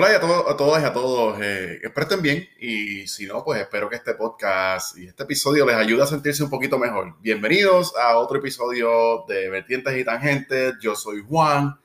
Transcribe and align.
Hola 0.00 0.14
a, 0.14 0.20
todos, 0.20 0.48
a 0.48 0.56
todas 0.56 0.80
y 0.80 0.86
a 0.86 0.92
todos. 0.92 1.40
Eh, 1.42 1.80
estén 1.82 2.22
bien 2.22 2.48
y 2.60 3.08
si 3.08 3.26
no, 3.26 3.42
pues 3.42 3.60
espero 3.60 3.88
que 3.88 3.96
este 3.96 4.14
podcast 4.14 4.96
y 4.96 5.08
este 5.08 5.24
episodio 5.24 5.66
les 5.66 5.74
ayude 5.74 6.04
a 6.04 6.06
sentirse 6.06 6.44
un 6.44 6.50
poquito 6.50 6.78
mejor. 6.78 7.16
Bienvenidos 7.20 7.96
a 7.96 8.16
otro 8.16 8.38
episodio 8.38 9.24
de 9.26 9.50
Vertientes 9.50 9.98
y 9.98 10.04
Tangentes. 10.04 10.74
Yo 10.80 10.94
soy 10.94 11.24
Juan 11.28 11.80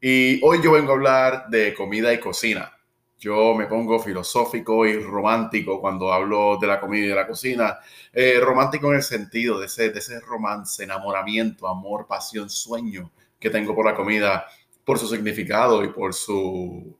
y 0.00 0.42
hoy 0.42 0.62
yo 0.64 0.72
vengo 0.72 0.92
a 0.92 0.94
hablar 0.94 1.48
de 1.50 1.74
comida 1.74 2.10
y 2.14 2.20
cocina. 2.20 2.72
Yo 3.18 3.52
me 3.52 3.66
pongo 3.66 4.00
filosófico 4.00 4.86
y 4.86 4.98
romántico 4.98 5.78
cuando 5.78 6.10
hablo 6.10 6.56
de 6.58 6.66
la 6.66 6.80
comida 6.80 7.04
y 7.04 7.08
de 7.08 7.14
la 7.14 7.26
cocina. 7.26 7.80
Eh, 8.14 8.40
romántico 8.40 8.88
en 8.88 8.96
el 8.96 9.02
sentido 9.02 9.60
de 9.60 9.66
ese, 9.66 9.90
de 9.90 9.98
ese 9.98 10.20
romance, 10.20 10.82
enamoramiento, 10.82 11.68
amor, 11.68 12.06
pasión, 12.06 12.48
sueño 12.48 13.12
que 13.38 13.50
tengo 13.50 13.74
por 13.74 13.84
la 13.84 13.94
comida, 13.94 14.46
por 14.86 14.98
su 14.98 15.06
significado 15.06 15.84
y 15.84 15.88
por 15.88 16.14
su 16.14 16.96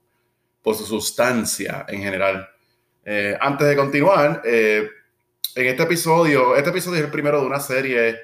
por 0.63 0.77
su 0.77 0.87
sustancia 0.87 1.85
en 1.89 2.03
general. 2.03 2.49
Eh, 3.05 3.37
antes 3.41 3.67
de 3.67 3.77
continuar, 3.77 4.43
eh, 4.45 4.89
en 5.55 5.67
este 5.67 5.83
episodio, 5.83 6.57
este 6.57 6.71
episodio 6.71 6.99
es 6.99 7.05
el 7.05 7.11
primero 7.11 7.41
de 7.41 7.47
una 7.47 7.61
serie 7.61 8.21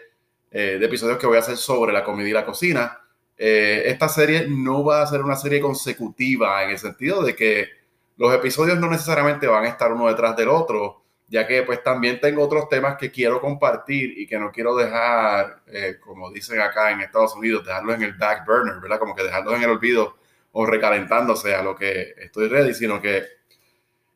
eh, 0.51 0.77
de 0.79 0.87
episodios 0.87 1.19
que 1.19 1.27
voy 1.27 1.37
a 1.37 1.41
hacer 1.41 1.57
sobre 1.57 1.93
la 1.93 2.05
comida 2.05 2.29
y 2.29 2.33
la 2.33 2.47
cocina. 2.47 3.01
esta 3.37 4.09
serie 4.09 4.47
no 4.49 4.85
va 4.85 5.03
a 5.03 5.07
ser 5.07 5.23
una 5.23 5.37
serie 5.37 5.61
consecutiva 5.61 6.65
en 6.65 6.71
el 6.71 6.79
sentido 6.79 7.23
de 7.23 7.37
que 7.37 7.69
los 8.17 8.35
episodios 8.35 8.79
no 8.79 8.91
necesariamente 8.91 9.47
van 9.47 9.65
a 9.65 9.69
estar 9.69 9.93
uno 9.93 10.09
detrás 10.09 10.37
del 10.37 10.49
otro, 10.49 11.05
ya 11.29 11.47
que 11.47 11.63
pues 11.63 11.83
también 11.85 12.21
tengo 12.21 12.43
otros 12.43 12.69
temas 12.69 12.97
que 12.97 13.13
quiero 13.13 13.41
compartir 13.41 14.19
y 14.19 14.27
que 14.27 14.39
no 14.41 14.51
quiero 14.51 14.75
dejar, 14.75 15.63
como 16.01 16.33
dicen 16.33 16.61
acá 16.61 16.91
en 16.91 17.01
Estados 17.03 17.37
Unidos, 17.37 17.65
dejarlos 17.65 17.95
en 17.97 18.03
el 18.03 18.15
back 18.15 18.45
burner, 18.45 18.81
¿verdad? 18.81 18.99
Como 18.99 19.15
que 19.15 19.23
dejarlos 19.23 19.55
en 19.55 19.63
el 19.63 19.71
olvido 19.71 20.17
o 20.61 20.67
recalentándose 20.67 21.55
a 21.55 21.63
lo 21.63 21.77
que 21.77 22.15
estoy 22.17 22.49
ready, 22.49 22.75
sino 22.75 23.01
que... 23.01 23.23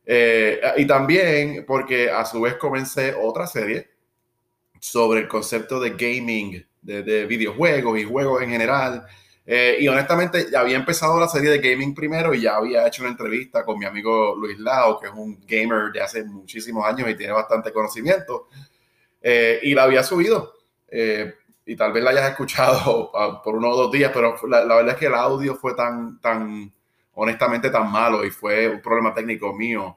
Eh, 0.05 0.61
y 0.77 0.85
también 0.89 1.65
porque 1.65 2.11
a 2.11 2.25
su 2.25 2.41
vez 2.41 2.55
comencé 2.57 3.15
otra 3.15 3.47
serie 3.47 3.89
sobre 4.81 5.21
el 5.21 5.29
concepto 5.29 5.79
de 5.79 5.91
gaming, 5.91 6.67
de, 6.81 7.27
videojuegos 7.27 7.97
y 7.97 8.03
juegos 8.03 8.43
en 8.43 8.51
general. 8.51 9.07
Eh, 9.47 9.77
y 9.79 9.87
honestamente 9.87 10.49
ya 10.51 10.61
había 10.61 10.79
empezado 10.79 11.21
la 11.21 11.29
serie 11.29 11.51
de 11.51 11.59
gaming 11.61 11.95
primero 11.95 12.35
y 12.35 12.41
ya 12.41 12.57
había 12.57 12.89
hecho 12.89 13.03
una 13.03 13.13
entrevista 13.13 13.65
con 13.65 13.79
mi 13.79 13.85
amigo 13.85 14.35
Luis 14.37 14.59
Lao, 14.59 14.99
que 14.99 15.07
es 15.07 15.13
un 15.15 15.47
gamer 15.47 15.93
de 15.93 16.01
hace 16.01 16.25
muchísimos 16.25 16.85
años 16.85 17.09
y 17.09 17.15
tiene 17.15 17.35
bastante 17.35 17.73
conocimiento. 17.73 18.49
Eh, 19.21 19.61
y 19.63 19.75
la 19.75 19.85
había 19.85 20.03
subido 20.03 20.55
y 21.65 21.77
tal 21.77 21.93
vez 21.93 22.03
la 22.03 22.11
hayas 22.11 22.31
escuchado 22.31 23.11
por 23.45 23.57
uno 23.57 23.71
o 23.71 23.77
dos 23.77 23.93
días, 23.93 24.11
pero 24.13 24.37
la, 24.49 24.65
verdad 24.65 24.95
es 24.95 24.97
que 24.97 25.07
el 25.07 25.15
audio 25.15 25.55
fue 25.55 25.75
tan, 25.75 26.21
tan, 26.21 26.73
honestamente 27.15 27.71
tan 27.71 27.91
malo 27.91 28.25
y 28.25 28.31
fue 28.31 28.69
un 28.69 28.81
problema 28.81 29.15
técnico 29.15 29.53
mío. 29.55 29.97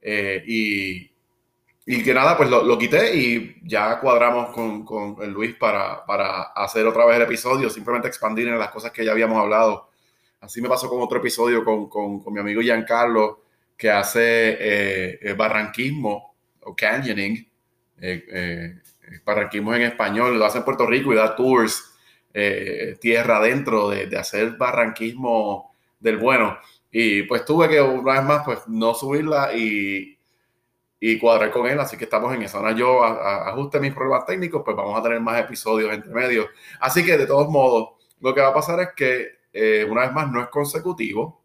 Eh, 0.00 0.42
y, 0.46 1.10
y, 1.86 2.02
que 2.02 2.14
nada, 2.14 2.36
pues 2.36 2.48
lo, 2.48 2.62
lo, 2.62 2.78
quité 2.78 3.14
y 3.14 3.56
ya 3.62 4.00
cuadramos 4.00 4.54
con, 4.54 4.84
con 4.84 5.16
Luis 5.32 5.54
para, 5.56 6.04
para, 6.06 6.42
hacer 6.54 6.86
otra 6.86 7.04
vez 7.04 7.16
el 7.16 7.22
episodio, 7.22 7.68
simplemente 7.68 8.08
expandir 8.08 8.48
en 8.48 8.58
las 8.58 8.70
cosas 8.70 8.92
que 8.92 9.04
ya 9.04 9.12
habíamos 9.12 9.38
hablado. 9.38 9.90
Así 10.40 10.62
me 10.62 10.68
pasó 10.68 10.88
con 10.88 11.02
otro 11.02 11.18
episodio 11.18 11.64
con, 11.64 11.88
con, 11.88 12.20
con 12.20 12.32
mi 12.32 12.40
amigo 12.40 12.62
Giancarlo, 12.62 13.42
que 13.76 13.90
hace 13.90 14.56
eh, 14.60 15.34
barranquismo 15.34 16.34
o 16.62 16.74
canyoning. 16.74 17.46
Eh, 17.98 18.80
barranquismo 19.24 19.74
en 19.74 19.82
español, 19.82 20.38
lo 20.38 20.44
hace 20.44 20.58
en 20.58 20.64
Puerto 20.64 20.86
Rico 20.86 21.12
y 21.12 21.16
da 21.16 21.34
tours 21.36 21.94
eh, 22.32 22.96
tierra 23.00 23.38
adentro 23.38 23.90
de, 23.90 24.16
hacer 24.16 24.56
barranquismo 24.56 25.74
del 25.98 26.16
bueno. 26.16 26.58
Y 26.90 27.22
pues 27.24 27.44
tuve 27.44 27.68
que 27.68 27.80
una 27.80 28.14
vez 28.14 28.24
más 28.24 28.42
pues 28.44 28.66
no 28.68 28.94
subirla 28.94 29.54
y, 29.54 30.18
y 31.00 31.18
cuadrar 31.18 31.50
con 31.50 31.66
él, 31.66 31.80
así 31.80 31.96
que 31.96 32.04
estamos 32.04 32.34
en 32.34 32.42
esa. 32.42 32.58
Ahora 32.58 32.72
yo 32.72 33.02
ajuste 33.02 33.80
mis 33.80 33.94
problemas 33.94 34.26
técnicos, 34.26 34.62
pues 34.64 34.76
vamos 34.76 34.98
a 34.98 35.02
tener 35.02 35.20
más 35.20 35.40
episodios 35.40 35.92
entre 35.92 36.12
medios. 36.12 36.46
Así 36.80 37.04
que 37.04 37.16
de 37.16 37.26
todos 37.26 37.48
modos, 37.48 37.90
lo 38.20 38.34
que 38.34 38.40
va 38.40 38.48
a 38.48 38.54
pasar 38.54 38.80
es 38.80 38.88
que 38.94 39.40
eh, 39.52 39.86
una 39.88 40.02
vez 40.02 40.12
más 40.12 40.30
no 40.30 40.40
es 40.40 40.48
consecutivo. 40.48 41.40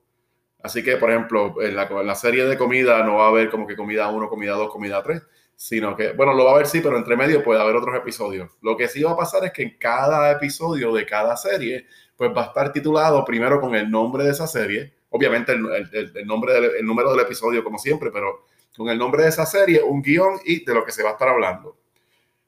Así 0.61 0.83
que, 0.83 0.97
por 0.97 1.11
ejemplo, 1.11 1.61
en 1.61 1.75
la, 1.75 1.83
en 1.83 2.07
la 2.07 2.15
serie 2.15 2.45
de 2.45 2.57
comida 2.57 3.03
no 3.03 3.15
va 3.17 3.25
a 3.25 3.29
haber 3.29 3.49
como 3.49 3.67
que 3.67 3.75
comida 3.75 4.09
1, 4.09 4.29
comida 4.29 4.53
2, 4.53 4.71
comida 4.71 5.03
3, 5.03 5.21
sino 5.55 5.95
que, 5.95 6.11
bueno, 6.11 6.33
lo 6.33 6.45
va 6.45 6.51
a 6.51 6.57
ver 6.57 6.67
sí, 6.67 6.81
pero 6.81 6.97
entre 6.97 7.15
medio 7.15 7.43
puede 7.43 7.61
haber 7.61 7.75
otros 7.75 7.95
episodios. 7.95 8.51
Lo 8.61 8.75
que 8.75 8.87
sí 8.87 9.01
va 9.03 9.11
a 9.11 9.17
pasar 9.17 9.45
es 9.45 9.51
que 9.51 9.63
en 9.63 9.77
cada 9.77 10.31
episodio 10.31 10.93
de 10.93 11.05
cada 11.05 11.37
serie, 11.37 11.85
pues 12.15 12.31
va 12.35 12.43
a 12.43 12.45
estar 12.45 12.71
titulado 12.71 13.23
primero 13.23 13.59
con 13.61 13.75
el 13.75 13.89
nombre 13.89 14.23
de 14.23 14.31
esa 14.31 14.47
serie, 14.47 14.93
obviamente 15.09 15.53
el, 15.53 16.27
nombre 16.27 16.53
del, 16.53 16.85
número 16.85 17.11
del 17.11 17.21
episodio 17.21 17.63
como 17.63 17.79
siempre, 17.79 18.11
pero 18.11 18.45
con 18.75 18.89
el 18.89 18.97
nombre 18.97 19.23
de 19.23 19.29
esa 19.29 19.45
serie, 19.45 19.81
un 19.81 20.01
guion 20.01 20.39
y 20.45 20.65
de 20.65 20.73
lo 20.73 20.83
que 20.83 20.91
se 20.91 21.03
va 21.03 21.09
a 21.09 21.13
estar 21.13 21.29
hablando. 21.29 21.77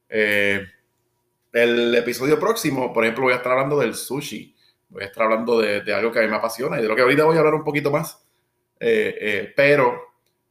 Eh, 0.10 0.66
el 1.54 1.96
episodio 1.96 2.38
próximo, 2.40 2.94
por 2.94 3.04
ejemplo, 3.04 3.24
voy 3.24 3.34
a 3.34 3.38
estar 3.38 3.54
hablando 3.54 3.80
del 3.80 3.96
sushi, 3.96 4.54
voy 4.90 5.04
a 5.04 5.06
estar 5.06 5.24
hablando 5.24 5.60
de, 5.60 5.94
algo 5.94 6.12
que 6.12 6.20
a 6.20 6.22
mí 6.24 6.28
me 6.28 6.36
apasiona 6.36 6.78
y 6.78 6.82
de 6.82 6.88
lo 6.90 6.96
que 6.96 7.02
ahorita 7.02 7.24
voy 7.24 7.38
a 7.38 7.40
hablar 7.40 7.56
un 7.56 7.64
poquito 7.64 7.90
más, 7.90 8.22
eh, 8.80 9.18
eh, 9.20 9.54
pero 9.56 10.07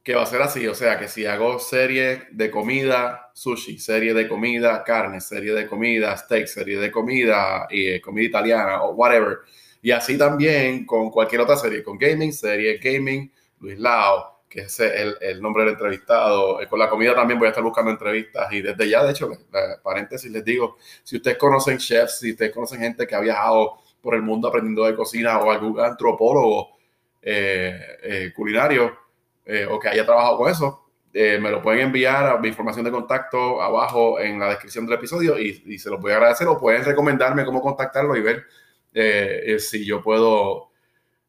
que 0.07 0.15
va 0.15 0.23
a 0.23 0.25
ser 0.25 0.41
así, 0.41 0.65
o 0.65 0.73
sea, 0.73 0.97
que 0.97 1.09
si 1.09 1.25
hago 1.25 1.59
serie 1.59 2.29
de 2.31 2.49
comida, 2.49 3.29
sushi, 3.33 3.77
serie 3.77 4.13
de 4.13 4.25
comida, 4.25 4.81
carne, 4.85 5.19
serie 5.19 5.53
de 5.53 5.67
comida, 5.67 6.15
steak, 6.15 6.47
serie 6.47 6.79
de 6.79 6.89
comida, 6.89 7.67
y 7.69 7.87
eh, 7.87 7.99
comida 7.99 8.25
italiana 8.25 8.83
o 8.83 8.93
whatever, 8.93 9.39
y 9.81 9.91
así 9.91 10.17
también 10.17 10.85
con 10.85 11.11
cualquier 11.11 11.41
otra 11.41 11.57
serie, 11.57 11.83
con 11.83 11.97
gaming, 11.97 12.31
serie 12.31 12.77
gaming, 12.77 13.29
Luis 13.59 13.77
Lao, 13.79 14.43
que 14.47 14.61
es 14.61 14.79
el, 14.79 15.17
el 15.19 15.41
nombre 15.41 15.65
del 15.65 15.73
entrevistado, 15.73 16.61
eh, 16.61 16.67
con 16.69 16.79
la 16.79 16.89
comida 16.89 17.13
también 17.13 17.37
voy 17.37 17.47
a 17.47 17.49
estar 17.49 17.63
buscando 17.65 17.91
entrevistas 17.91 18.49
y 18.53 18.61
desde 18.61 18.89
ya, 18.89 19.03
de 19.03 19.11
hecho, 19.11 19.29
paréntesis 19.83 20.31
les 20.31 20.45
digo, 20.45 20.77
si 21.03 21.17
ustedes 21.17 21.37
conocen 21.37 21.79
chefs, 21.79 22.19
si 22.19 22.31
ustedes 22.31 22.53
conocen 22.53 22.79
gente 22.79 23.05
que 23.05 23.13
ha 23.13 23.19
viajado 23.19 23.73
por 24.01 24.15
el 24.15 24.21
mundo 24.21 24.47
aprendiendo 24.47 24.85
de 24.85 24.95
cocina 24.95 25.37
o 25.39 25.51
algún 25.51 25.77
antropólogo 25.81 26.77
eh, 27.21 28.31
culinario, 28.33 29.06
eh, 29.49 29.65
o 29.65 29.79
que 29.79 29.87
haya 29.87 30.05
trabajado 30.05 30.37
con 30.37 30.51
eso, 30.51 30.83
eh, 31.13 31.39
me 31.39 31.49
lo 31.49 31.61
pueden 31.61 31.79
enviar 31.85 32.25
a 32.25 32.37
mi 32.37 32.49
información 32.49 32.83
de 32.83 32.91
contacto 32.91 33.61
abajo 33.61 34.19
en 34.19 34.37
la 34.37 34.49
descripción 34.49 34.85
del 34.85 34.95
episodio 34.95 35.39
y, 35.39 35.79
se 35.79 35.89
los 35.89 36.01
voy 36.01 36.11
a 36.11 36.15
agradecer 36.15 36.45
o 36.49 36.59
pueden 36.59 36.83
recomendarme 36.83 37.45
cómo 37.45 37.61
contactarlo 37.61 38.17
y 38.17 38.21
ver 38.21 38.43
eh, 38.93 39.57
si 39.59 39.85
yo 39.85 40.01
puedo 40.01 40.67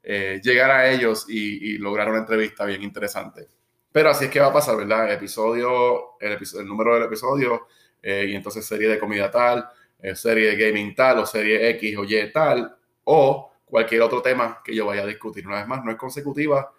llegar 0.03 0.71
a 0.71 0.91
ellos 0.91 1.27
y, 1.29 1.79
lograr 1.79 2.09
una 2.09 2.19
entrevista 2.19 2.65
bien 2.65 2.83
interesante. 2.83 3.47
Pero 3.93 4.11
así 4.11 4.25
es 4.25 4.31
que 4.33 4.41
va 4.41 4.47
a 4.47 4.53
pasar, 4.53 4.77
¿verdad? 4.77 5.07
El 5.07 5.13
episodio, 5.13 6.19
el, 6.19 6.33
episodio, 6.33 6.63
el 6.63 6.69
número 6.69 6.95
del 6.95 7.05
episodio 7.05 7.69
y 8.03 8.35
entonces 8.35 8.67
serie 8.67 8.89
de 8.89 8.99
comida 8.99 9.31
tal, 9.31 9.69
serie 10.15 10.57
de 10.57 10.57
gaming 10.57 10.95
tal 10.95 11.19
o 11.19 11.27
serie 11.27 11.71
X 11.71 11.97
o 11.99 12.05
Y 12.05 12.33
tal 12.33 12.75
o 13.05 13.53
cualquier 13.65 14.03
otro 14.03 14.23
tema 14.23 14.61
que 14.65 14.75
yo 14.75 14.87
vaya 14.87 15.03
a 15.03 15.07
discutir. 15.07 15.47
Una 15.47 15.59
vez 15.59 15.69
más, 15.69 15.85
no 15.85 15.91
es 15.91 15.97
consecutiva 15.97 16.73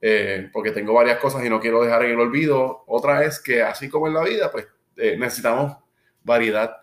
eh, 0.00 0.50
porque 0.52 0.72
tengo 0.72 0.92
varias 0.92 1.18
cosas 1.18 1.44
y 1.44 1.48
no 1.48 1.60
quiero 1.60 1.82
dejar 1.82 2.04
en 2.04 2.12
el 2.12 2.20
olvido. 2.20 2.84
Otra 2.86 3.24
es 3.24 3.40
que 3.40 3.62
así 3.62 3.88
como 3.88 4.06
en 4.06 4.14
la 4.14 4.24
vida, 4.24 4.50
pues 4.50 4.66
eh, 4.96 5.16
necesitamos 5.18 5.76
variedad 6.22 6.76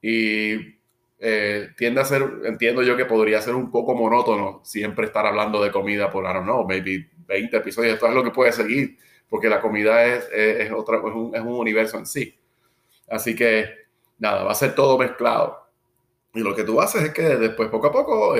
y 0.00 0.78
eh, 1.18 1.70
tiende 1.76 2.00
a 2.00 2.04
ser, 2.04 2.22
entiendo 2.44 2.82
yo 2.82 2.96
que 2.96 3.04
podría 3.04 3.42
ser 3.42 3.54
un 3.54 3.70
poco 3.70 3.94
monótono 3.94 4.60
siempre 4.64 5.06
estar 5.06 5.26
hablando 5.26 5.62
de 5.62 5.70
comida 5.70 6.10
por, 6.10 6.24
I 6.24 6.32
don't 6.32 6.44
know, 6.44 6.66
maybe 6.66 7.10
20 7.26 7.56
episodios. 7.56 7.94
Esto 7.94 8.06
es 8.06 8.14
lo 8.14 8.24
que 8.24 8.30
puede 8.30 8.52
seguir, 8.52 8.96
porque 9.28 9.48
la 9.48 9.60
comida 9.60 10.04
es, 10.04 10.28
es, 10.32 10.72
otra, 10.72 10.98
es, 10.98 11.04
un, 11.04 11.34
es 11.34 11.40
un 11.40 11.54
universo 11.54 11.98
en 11.98 12.06
sí. 12.06 12.38
Así 13.08 13.34
que, 13.34 13.68
nada, 14.18 14.44
va 14.44 14.52
a 14.52 14.54
ser 14.54 14.74
todo 14.74 14.96
mezclado. 14.96 15.58
Y 16.32 16.40
lo 16.40 16.54
que 16.54 16.62
tú 16.62 16.80
haces 16.80 17.02
es 17.02 17.10
que 17.10 17.22
después, 17.22 17.68
poco 17.68 17.88
a 17.88 17.92
poco, 17.92 18.36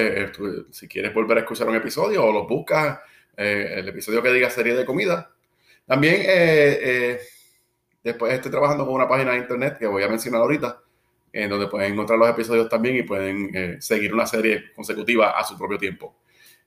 si 0.70 0.87
quieres 0.87 1.12
volver 1.12 1.38
a 1.38 1.40
escuchar 1.40 1.69
un 1.69 1.75
episodio 1.75 2.25
o 2.25 2.32
lo 2.32 2.46
buscas 2.46 3.00
eh, 3.36 3.74
el 3.76 3.88
episodio 3.88 4.22
que 4.22 4.32
diga 4.32 4.50
serie 4.50 4.74
de 4.74 4.84
comida. 4.84 5.30
También 5.86 6.16
eh, 6.16 6.78
eh, 6.82 7.20
después 8.02 8.32
estoy 8.32 8.50
trabajando 8.50 8.84
con 8.84 8.94
una 8.94 9.08
página 9.08 9.32
de 9.32 9.38
internet 9.38 9.78
que 9.78 9.86
voy 9.86 10.02
a 10.02 10.08
mencionar 10.08 10.40
ahorita, 10.42 10.80
en 11.32 11.48
donde 11.48 11.66
pueden 11.66 11.92
encontrar 11.92 12.18
los 12.18 12.28
episodios 12.28 12.68
también 12.68 12.96
y 12.96 13.02
pueden 13.02 13.80
seguir 13.80 14.12
una 14.12 14.26
serie 14.26 14.72
consecutiva 14.74 15.30
a 15.38 15.44
su 15.44 15.56
propio 15.56 15.78
tiempo. 15.78 16.16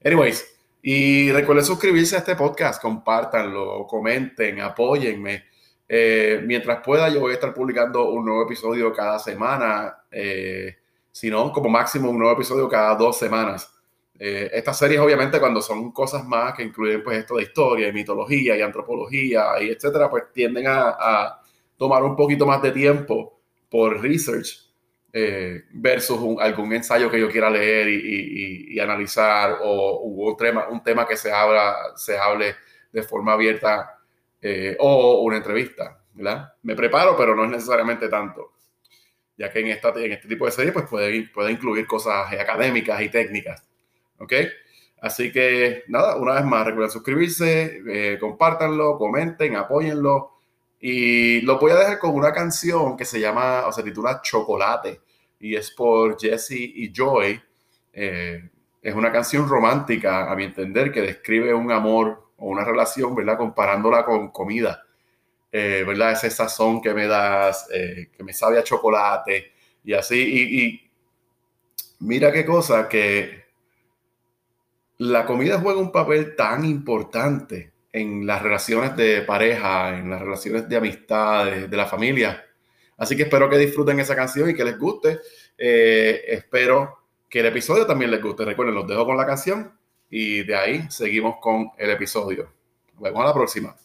Anyways, 0.04 0.57
y 0.81 1.31
recuerden 1.31 1.65
suscribirse 1.65 2.15
a 2.15 2.19
este 2.19 2.36
podcast, 2.36 2.81
compártanlo, 2.81 3.86
comenten, 3.88 4.60
apóyenme. 4.62 5.45
mientras 6.44 6.81
pueda, 6.83 7.10
yo 7.10 7.19
voy 7.19 7.31
a 7.31 7.36
estar 7.36 7.54
publicando 7.54 8.10
un 8.10 8.25
nuevo 8.25 8.44
episodio 8.44 8.92
cada 8.92 9.19
semana, 9.19 9.98
si 11.12 11.30
no, 11.30 11.51
como 11.51 11.69
máximo 11.69 12.10
un 12.10 12.18
nuevo 12.18 12.33
episodio 12.33 12.68
cada 12.68 12.95
dos 12.95 13.18
semanas. 13.18 13.74
Eh, 14.19 14.50
estas 14.54 14.77
series, 14.77 15.00
obviamente, 15.00 15.39
cuando 15.39 15.62
son 15.62 15.92
cosas 15.92 16.25
más 16.25 16.54
que 16.54 16.63
incluyen 16.63 17.04
pues 17.04 17.18
esto 17.18 17.36
de 17.36 17.44
historia 17.44 17.88
y 17.88 17.94
mitología 17.94 18.56
y 18.56 18.62
antropología 18.62 19.62
y 19.62 19.69
etcétera, 19.69 20.10
pues 20.10 20.31
tienden 20.31 20.65
a, 20.68 21.39
tomar 21.77 22.04
un 22.04 22.15
poquito 22.15 22.45
más 22.45 22.62
de 22.62 22.71
tiempo 22.71 23.42
por 23.69 24.01
research 24.01 24.69
eh, 25.12 25.63
versus 25.74 26.38
algún 26.39 26.71
ensayo 26.74 27.10
que 27.10 27.19
yo 27.19 27.30
quiera 27.30 27.50
leer 27.50 27.89
y, 27.89 28.80
analizar 28.80 29.57
o 29.62 30.00
un 30.01 30.38
tema, 30.38 30.68
un 30.69 30.83
tema 30.83 31.07
que 31.07 31.18
se, 31.18 31.31
habla, 31.31 31.75
se 31.95 32.18
hable 32.18 32.56
de 32.92 33.04
forma 33.04 33.33
abierta 33.33 34.00
eh, 34.42 34.77
o 34.80 35.21
una 35.21 35.38
entrevista. 35.38 36.04
¿verdad? 36.13 36.54
Me 36.62 36.75
preparo, 36.75 37.18
pero 37.18 37.36
no 37.36 37.44
es 37.45 37.51
necesariamente 37.51 38.07
tanto, 38.07 38.54
ya 39.38 39.51
que 39.51 39.60
en, 39.60 39.68
esta, 39.68 39.89
en 39.89 40.12
este 40.12 40.27
tipo 40.27 40.45
de 40.45 40.51
serie 40.51 40.71
pues 40.71 40.86
puede, 40.88 41.30
puede 41.33 41.51
incluir 41.51 41.88
cosas 41.88 42.31
académicas 42.33 43.01
y 43.01 43.10
técnicas. 43.10 43.63
¿Ok? 44.24 44.34
Así 45.02 45.34
que 45.34 45.84
nada, 45.90 46.16
una 46.16 46.36
vez 46.36 46.46
más, 46.46 46.66
recuerden 46.66 46.90
suscribirse, 46.90 47.81
eh, 47.88 48.18
compártanlo, 48.20 48.98
comenten, 48.98 49.58
apóyenlo. 49.58 50.31
Y 50.80 51.42
lo 51.42 51.60
voy 51.60 51.72
a 51.72 51.75
dejar 51.75 52.00
con 52.00 52.16
una 52.16 52.31
canción 52.31 52.96
que 52.96 53.04
se 53.04 53.20
llama, 53.20 53.68
o 53.68 53.72
se 53.74 53.84
titula 53.84 54.22
Chocolate, 54.22 55.02
y 55.40 55.56
es 55.56 55.72
por 55.72 56.18
Jesse 56.20 56.52
y 56.52 56.92
Joy. 56.94 57.42
Eh, 57.92 58.50
es 58.81 58.96
una 58.96 59.12
canción 59.12 59.48
romántica, 59.48 60.31
a 60.31 60.36
mi 60.36 60.46
entender, 60.46 60.92
que 60.92 61.02
describe 61.02 61.54
un 61.54 61.72
amor 61.72 62.31
o 62.38 62.48
una 62.48 62.64
relación, 62.64 63.14
¿verdad? 63.14 63.38
Comparándola 63.38 64.06
con 64.06 64.30
comida, 64.31 64.84
eh, 65.52 65.84
¿verdad? 65.86 66.14
Ese 66.14 66.30
sazón 66.30 66.81
que 66.81 66.94
me 66.94 67.08
das, 67.08 67.68
eh, 67.74 68.10
que 68.16 68.24
me 68.24 68.34
sabe 68.34 68.58
a 68.58 68.64
chocolate 68.64 69.52
y 69.84 69.94
así. 69.94 70.18
Y, 70.18 70.64
y 70.64 70.92
mira 72.00 72.31
qué 72.31 72.46
cosa, 72.46 72.88
que 72.88 73.43
la 74.98 75.25
comida 75.25 75.60
juega 75.60 75.80
un 75.80 75.92
papel 75.92 76.36
tan 76.36 76.66
importante 76.66 77.74
en 77.92 78.25
las 78.25 78.42
relaciones 78.42 78.95
de 78.95 79.22
pareja, 79.22 79.98
en 79.98 80.10
las 80.10 80.22
relaciones 80.22 80.68
de 80.68 80.75
amistades, 80.75 81.69
de 81.69 81.78
la 81.78 81.86
familia. 81.86 82.44
Así 82.98 83.16
que 83.16 83.24
espero 83.24 83.50
que 83.50 83.57
disfruten 83.57 84.00
esa 84.00 84.16
canción 84.16 84.50
y 84.50 84.56
que 84.56 84.63
les 84.63 84.78
guste. 84.78 85.19
Eh, 85.57 86.24
espero 86.28 87.00
que 87.30 87.40
el 87.40 87.48
episodio 87.48 87.86
también 87.86 88.12
les 88.12 88.22
guste. 88.22 88.45
Recuerden, 88.45 88.75
los 88.75 88.88
dejo 88.88 89.06
con 89.06 89.18
la 89.18 89.25
canción 89.25 89.78
y 90.10 90.44
de 90.44 90.56
ahí 90.56 90.86
seguimos 90.90 91.36
con 91.39 91.72
el 91.78 91.89
episodio. 91.92 92.51
Nos 92.94 93.01
vemos 93.04 93.24
a 93.24 93.28
la 93.28 93.34
próxima. 93.34 93.75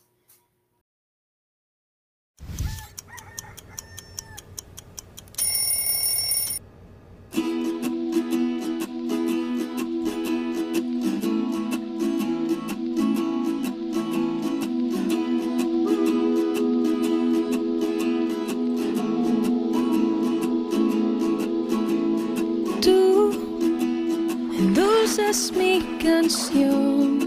Canción, 26.08 27.18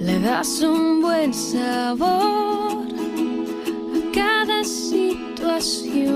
le 0.00 0.18
das 0.20 0.60
un 0.60 1.00
buen 1.02 1.32
sabor 1.32 2.84
a 3.96 4.12
cada 4.12 4.64
situación. 4.64 6.09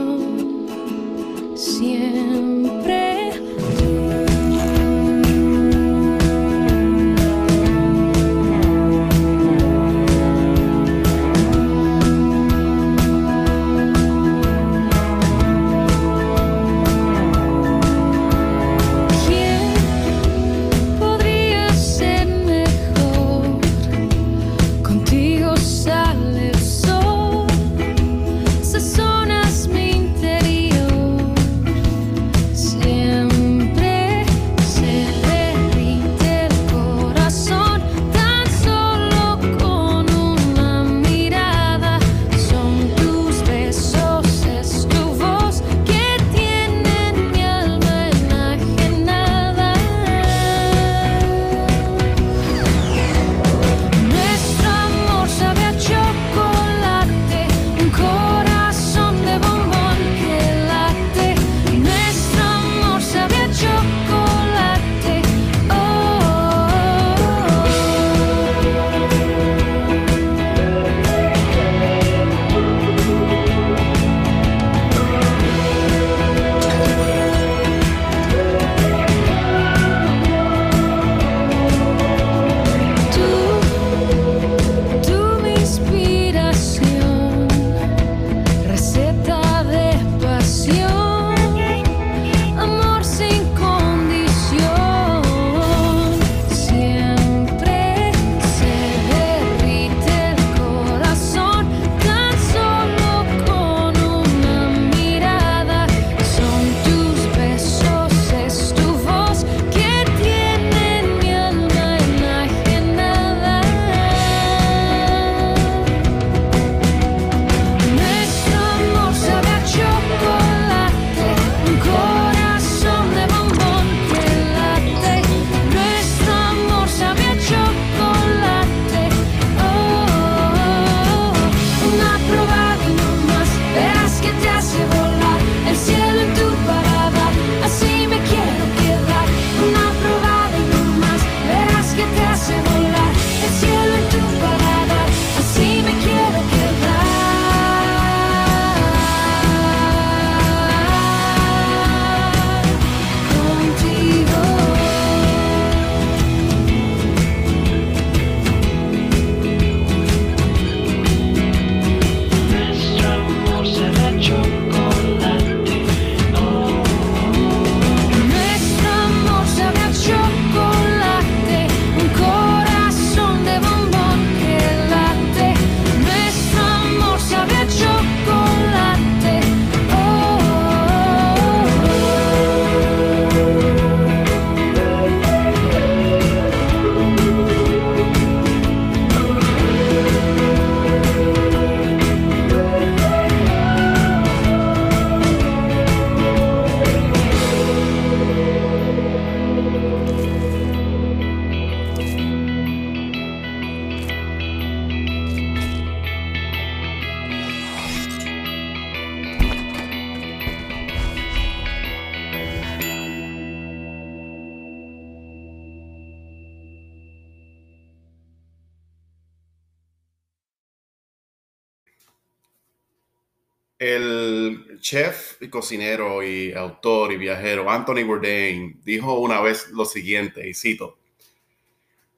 Cocinero 225.55 226.25
y 226.25 226.53
autor 226.53 227.13
y 227.13 227.17
viajero 227.17 227.71
Anthony 227.71 228.03
Bourdain 228.05 228.81
dijo 228.85 229.21
una 229.21 229.41
vez 229.41 229.71
lo 229.71 229.85
siguiente, 229.85 230.49
y 230.49 230.53
cito, 230.53 230.99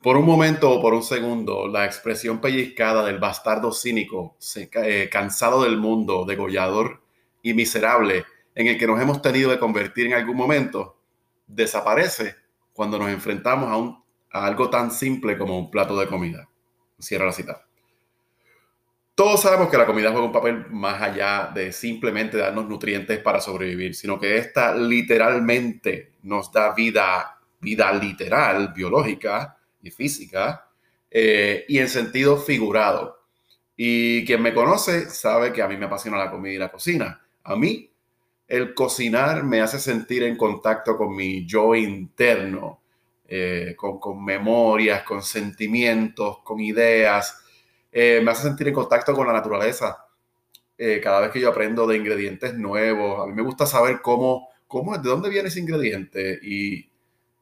por 0.00 0.16
un 0.16 0.24
momento 0.24 0.70
o 0.70 0.80
por 0.80 0.94
un 0.94 1.02
segundo, 1.02 1.68
la 1.68 1.84
expresión 1.84 2.40
pellizcada 2.40 3.04
del 3.04 3.18
bastardo 3.18 3.72
cínico, 3.72 4.36
eh, 4.56 5.10
cansado 5.12 5.64
del 5.64 5.76
mundo, 5.76 6.24
degollador 6.24 7.02
y 7.42 7.52
miserable 7.52 8.24
en 8.54 8.68
el 8.68 8.78
que 8.78 8.86
nos 8.86 9.00
hemos 9.02 9.20
tenido 9.20 9.50
de 9.50 9.58
convertir 9.58 10.06
en 10.06 10.14
algún 10.14 10.36
momento, 10.36 10.96
desaparece 11.46 12.36
cuando 12.72 12.98
nos 12.98 13.10
enfrentamos 13.10 13.70
a, 13.70 13.76
un, 13.76 14.02
a 14.30 14.46
algo 14.46 14.70
tan 14.70 14.90
simple 14.90 15.36
como 15.36 15.58
un 15.58 15.70
plato 15.70 15.98
de 15.98 16.06
comida. 16.06 16.48
Cierra 16.98 17.26
la 17.26 17.32
cita. 17.32 17.65
Todos 19.16 19.40
sabemos 19.40 19.70
que 19.70 19.78
la 19.78 19.86
comida 19.86 20.10
juega 20.10 20.26
un 20.26 20.32
papel 20.32 20.66
más 20.68 21.00
allá 21.00 21.50
de 21.54 21.72
simplemente 21.72 22.36
darnos 22.36 22.68
nutrientes 22.68 23.18
para 23.20 23.40
sobrevivir, 23.40 23.94
sino 23.94 24.20
que 24.20 24.36
esta 24.36 24.76
literalmente 24.76 26.12
nos 26.24 26.52
da 26.52 26.74
vida, 26.74 27.40
vida 27.58 27.90
literal, 27.94 28.74
biológica 28.74 29.56
y 29.82 29.90
física, 29.90 30.68
eh, 31.10 31.64
y 31.66 31.78
en 31.78 31.88
sentido 31.88 32.36
figurado. 32.36 33.20
Y 33.74 34.22
quien 34.26 34.42
me 34.42 34.52
conoce 34.52 35.08
sabe 35.08 35.50
que 35.50 35.62
a 35.62 35.68
mí 35.68 35.78
me 35.78 35.86
apasiona 35.86 36.18
la 36.18 36.30
comida 36.30 36.52
y 36.52 36.58
la 36.58 36.70
cocina. 36.70 37.18
A 37.44 37.56
mí, 37.56 37.90
el 38.46 38.74
cocinar 38.74 39.44
me 39.44 39.62
hace 39.62 39.78
sentir 39.78 40.24
en 40.24 40.36
contacto 40.36 40.94
con 40.94 41.16
mi 41.16 41.46
yo 41.46 41.74
interno, 41.74 42.82
eh, 43.26 43.72
con, 43.78 43.98
con 43.98 44.22
memorias, 44.22 45.04
con 45.04 45.22
sentimientos, 45.22 46.40
con 46.44 46.60
ideas 46.60 47.44
eh, 47.98 48.20
me 48.22 48.30
hace 48.30 48.42
sentir 48.42 48.68
en 48.68 48.74
contacto 48.74 49.14
con 49.14 49.26
la 49.26 49.32
naturaleza. 49.32 50.04
Eh, 50.76 51.00
cada 51.02 51.22
vez 51.22 51.30
que 51.30 51.40
yo 51.40 51.48
aprendo 51.48 51.86
de 51.86 51.96
ingredientes 51.96 52.52
nuevos, 52.52 53.22
a 53.22 53.26
mí 53.26 53.32
me 53.32 53.40
gusta 53.40 53.64
saber 53.64 54.02
cómo, 54.02 54.50
cómo 54.68 54.98
de 54.98 55.08
dónde 55.08 55.30
viene 55.30 55.48
ese 55.48 55.60
ingrediente 55.60 56.38
y, 56.42 56.90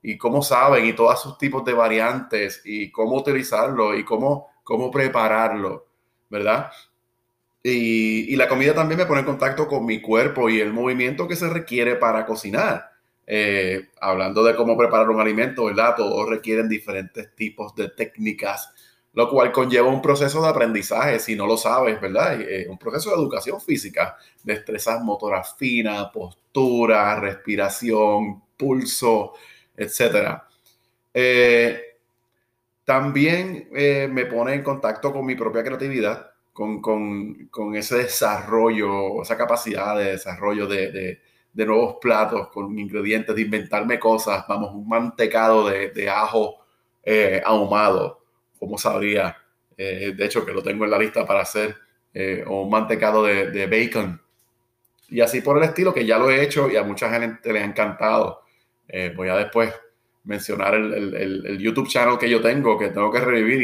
y 0.01 0.17
cómo 0.17 0.43
saben 0.43 0.87
y 0.87 0.93
todos 0.93 1.21
sus 1.21 1.39
tipos 1.39 1.65
de 1.65 1.73
variantes 1.73 2.63
y 2.65 2.93
cómo 2.93 3.17
utilizarlo 3.17 3.99
y 3.99 4.05
cómo, 4.05 4.47
cómo 4.63 4.93
prepararlo, 4.93 5.89
¿verdad? 6.31 6.71
Y, 7.61 8.33
y, 8.33 8.37
la 8.37 8.49
comida 8.49 8.75
también 8.75 8.99
me 8.99 9.07
pone 9.07 9.21
en 9.21 9.27
contacto 9.27 9.67
con 9.67 9.85
mi 9.85 10.01
cuerpo 10.01 10.49
y 10.49 10.61
el 10.61 10.73
movimiento 10.73 11.27
que 11.27 11.35
se 11.35 11.49
requiere 11.49 11.97
para 11.97 12.25
cocinar. 12.27 12.91
Eh, 13.27 13.89
hablando 14.01 14.45
de 14.45 14.55
cómo 14.55 14.79
preparar 14.79 15.11
un 15.11 15.21
alimento, 15.21 15.65
¿verdad? 15.65 15.97
Todos 15.97 16.29
requieren 16.29 16.69
diferentes 16.69 17.35
tipos 17.35 17.75
de 17.75 17.89
técnicas 17.89 18.73
lo 19.15 19.31
cual 19.31 19.53
conlleva 19.53 19.89
un 19.89 20.03
proceso 20.03 20.43
de 20.43 20.49
aprendizaje, 20.49 21.19
si 21.21 21.37
no 21.37 21.47
lo 21.47 21.57
sabes, 21.57 22.01
¿verdad? 22.01 22.41
Eh, 22.41 22.67
un 22.69 22.79
proceso 22.79 23.11
de 23.11 23.17
educación 23.17 23.61
física, 23.61 24.17
destrezas 24.43 25.03
motoras 25.03 25.55
finas, 25.57 26.11
postura, 26.13 27.19
respiración, 27.21 28.43
pulso, 28.57 29.35
etc. 29.77 30.43
Eh, 31.13 31.81
también 32.85 33.69
eh, 33.75 34.09
me 34.11 34.27
pone 34.27 34.55
en 34.55 34.63
contacto 34.65 35.13
con 35.13 35.25
mi 35.25 35.37
propia 35.37 35.63
creatividad, 35.63 36.33
con, 36.53 36.81
con, 36.81 37.77
ese 37.77 37.99
desarrollo, 37.99 39.23
esa 39.23 39.37
capacidad 39.37 39.97
de 39.97 40.13
desarrollo 40.13 40.67
de, 40.67 41.21
de, 41.53 41.67
nuevos 41.67 41.97
platos, 42.01 42.49
con 42.49 42.79
ingredientes, 42.79 43.35
de 43.35 43.43
inventarme 43.43 43.99
cosas, 43.99 44.45
vamos, 44.49 44.73
un 44.75 44.89
mantecado 44.89 45.69
de, 45.69 45.91
de 45.91 46.09
ajo 46.11 46.57
ahumado 47.45 48.24
¿cómo 48.65 48.79
sabría? 48.79 49.37
Eh, 49.77 50.15
de 50.17 50.25
hecho, 50.25 50.45
que 50.45 50.53
lo 50.53 50.63
tengo 50.63 50.85
en 50.85 50.91
la 50.91 50.99
lista 50.99 51.27
para 51.27 51.43
hacer, 51.43 51.77
eh, 52.15 52.43
un 52.47 52.71
mantecado 52.71 53.23
de, 53.25 53.67
bacon. 53.67 54.21
Y 55.11 55.21
así 55.21 55.43
por 55.43 55.59
el 55.59 55.65
estilo, 55.65 55.93
que 55.93 56.07
ya 56.07 56.19
lo 56.19 56.31
he 56.31 56.43
hecho 56.43 56.71
y 56.71 56.77
a 56.77 56.83
mucha 56.83 57.11
gente 57.11 57.53
le 57.53 57.61
ha 57.61 57.65
encantado. 57.65 58.43
Eh, 58.89 59.13
voy 59.15 59.29
a 59.29 59.37
después 59.37 59.73
mencionar 60.25 60.75
el, 60.75 61.59
YouTube 61.59 61.89
channel 61.89 62.19
que 62.19 62.31
yo 62.31 62.41
tengo, 62.41 62.79
que 62.79 62.89
tengo 62.89 63.13
que 63.13 63.21
revivir 63.21 63.63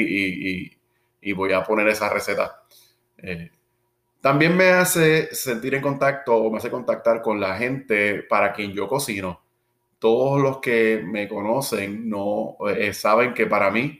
y, 1.23 1.33
voy 1.33 1.53
a 1.53 1.63
poner 1.63 1.89
esa 1.89 2.11
receta. 2.11 2.63
también 4.21 4.55
me 4.57 4.69
hace 4.71 5.35
sentir 5.35 5.75
en 5.75 5.83
contacto 5.83 6.37
o 6.37 6.51
me 6.51 6.59
hace 6.59 6.71
contactar 6.71 7.23
con 7.23 7.41
la 7.41 7.57
gente 7.57 8.23
para 8.25 8.53
quien 8.53 8.73
yo 8.73 8.87
cocino. 8.87 9.41
Todos 9.99 10.43
los 10.43 10.59
que 10.59 11.03
me 11.05 11.29
conocen 11.29 12.09
no 12.09 12.57
saben 12.93 13.33
que 13.33 13.47
para 13.47 13.71
mí 13.71 14.00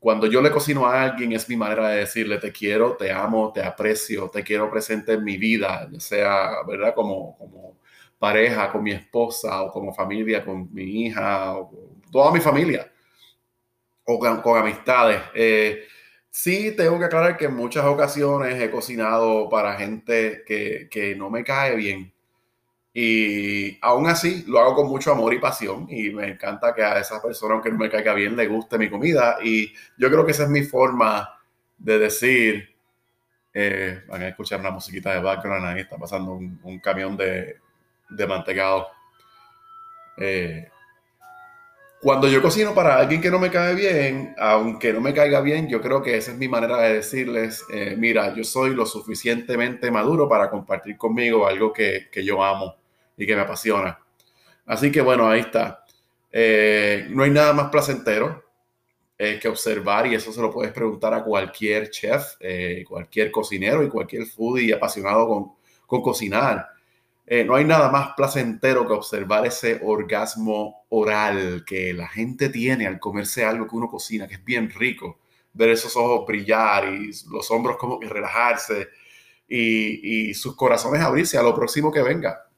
cuando 0.00 0.26
yo 0.26 0.42
le 0.42 0.50
cocino 0.50 0.86
a 0.86 1.02
alguien 1.02 1.32
es 1.32 1.48
mi 1.48 1.56
manera 1.56 1.90
de 1.90 1.98
decirle 2.00 2.38
te 2.38 2.52
quiero, 2.52 2.96
te 2.96 3.12
amo, 3.12 3.52
te 3.52 3.62
aprecio, 3.62 4.30
te 4.30 4.42
quiero 4.42 4.70
presente 4.70 5.12
en 5.12 5.24
mi 5.24 5.36
vida, 5.36 5.88
ya 5.92 6.00
sea, 6.00 6.50
¿verdad? 6.66 6.94
Como, 6.94 7.36
como 7.38 7.78
pareja, 8.18 8.72
con 8.72 8.82
mi 8.82 8.92
esposa 8.92 9.62
o 9.62 9.70
como 9.70 9.94
familia, 9.94 10.44
con 10.44 10.72
mi 10.72 11.06
hija, 11.06 11.56
o 11.58 11.70
toda 12.10 12.32
mi 12.32 12.40
familia 12.40 12.90
o 14.04 14.18
con, 14.18 14.58
amistades. 14.58 15.20
Eh, 15.34 15.84
sí, 16.30 16.74
tengo 16.76 16.98
que 16.98 17.04
aclarar 17.06 17.36
que 17.36 17.46
en 17.46 17.54
muchas 17.54 17.84
ocasiones 17.84 18.60
he 18.60 18.70
cocinado 18.70 19.48
para 19.48 19.74
gente 19.76 20.42
que, 20.46 20.88
que 20.90 21.14
no 21.14 21.30
me 21.30 21.44
cae 21.44 21.76
bien 21.76 22.12
y 22.92 23.78
aún 23.82 24.08
así 24.08 24.44
lo 24.48 24.58
hago 24.58 24.74
con 24.74 24.88
mucho 24.88 25.12
amor 25.12 25.32
y 25.32 25.38
pasión 25.38 25.86
y 25.88 26.10
me 26.10 26.28
encanta 26.28 26.74
que 26.74 26.82
a 26.82 26.98
esa 26.98 27.22
persona, 27.22 27.54
aunque 27.54 27.70
no 27.70 27.78
me 27.78 27.88
caiga 27.88 28.14
bien, 28.14 28.36
le 28.36 28.48
guste 28.48 28.78
mi 28.78 28.90
comida. 28.90 29.38
Y 29.42 29.72
yo 29.96 30.10
creo 30.10 30.24
que 30.24 30.32
esa 30.32 30.44
es 30.44 30.48
mi 30.48 30.62
forma 30.62 31.38
de 31.78 31.98
decir, 31.98 32.76
eh, 33.54 34.02
van 34.08 34.22
a 34.22 34.28
escuchar 34.28 34.60
una 34.60 34.70
musiquita 34.70 35.12
de 35.12 35.20
background, 35.20 35.66
ahí 35.66 35.80
está 35.80 35.96
pasando 35.98 36.32
un, 36.32 36.80
camión 36.80 37.16
de, 37.16 37.58
de 38.08 38.26
mantecado. 38.26 38.88
Eh, 40.16 40.68
cuando 42.00 42.28
yo 42.28 42.42
cocino 42.42 42.74
para 42.74 42.96
alguien 42.96 43.20
que 43.20 43.30
no 43.30 43.38
me 43.38 43.50
cae 43.50 43.74
bien, 43.74 44.34
aunque 44.38 44.92
no 44.92 45.00
me 45.00 45.14
caiga 45.14 45.40
bien, 45.42 45.68
yo 45.68 45.80
creo 45.80 46.02
que 46.02 46.16
esa 46.16 46.32
es 46.32 46.38
mi 46.38 46.48
manera 46.48 46.78
de 46.78 46.94
decirles, 46.94 47.64
eh, 47.72 47.94
mira, 47.96 48.34
yo 48.34 48.42
soy 48.42 48.74
lo 48.74 48.84
suficientemente 48.84 49.90
maduro 49.92 50.28
para 50.28 50.50
compartir 50.50 50.96
conmigo 50.96 51.46
algo 51.46 51.72
que, 51.72 52.08
que 52.10 52.24
yo 52.24 52.42
amo 52.42 52.79
y 53.20 53.26
que 53.26 53.36
me 53.36 53.42
apasiona. 53.42 53.98
Así 54.64 54.90
que 54.90 55.02
bueno, 55.02 55.28
ahí 55.28 55.40
está. 55.40 55.84
Eh, 56.32 57.06
no 57.10 57.22
hay 57.22 57.30
nada 57.30 57.52
más 57.52 57.70
placentero 57.70 58.42
eh, 59.18 59.38
que 59.40 59.46
observar 59.46 60.06
y 60.06 60.14
eso 60.14 60.32
se 60.32 60.40
lo 60.40 60.50
puedes 60.50 60.72
preguntar 60.72 61.12
a 61.12 61.22
cualquier 61.22 61.90
chef, 61.90 62.36
eh, 62.40 62.82
cualquier 62.88 63.30
cocinero 63.30 63.84
y 63.84 63.90
cualquier 63.90 64.24
foodie 64.24 64.72
apasionado 64.72 65.28
con, 65.28 65.52
con 65.86 66.00
cocinar. 66.00 66.66
no 67.46 67.54
hay 67.54 67.64
nada 67.64 67.90
más 67.90 68.14
placentero 68.16 68.86
que 68.86 68.94
observar 68.94 69.46
ese 69.46 69.80
orgasmo 69.84 70.86
oral 70.88 71.62
que 71.66 71.92
la 71.92 72.08
gente 72.08 72.48
tiene 72.48 72.86
al 72.86 72.98
comerse 72.98 73.44
algo 73.44 73.68
que 73.68 73.76
uno 73.76 73.88
cocina, 73.88 74.26
que 74.26 74.34
es 74.34 74.44
bien 74.44 74.70
rico. 74.70 75.18
Ver 75.52 75.70
esos 75.70 75.94
ojos 75.96 76.26
brillar 76.26 76.88
y 76.94 77.10
los 77.30 77.50
hombros 77.50 77.76
como 77.76 78.00
que 78.00 78.08
relajarse 78.08 78.88
y, 79.46 80.30
y 80.30 80.34
sus 80.34 80.56
corazones 80.56 81.02
abrirse 81.02 81.36
a 81.38 81.42
lo 81.42 81.54
próximo 81.54 81.92
que 81.92 82.02
venga. 82.02 82.49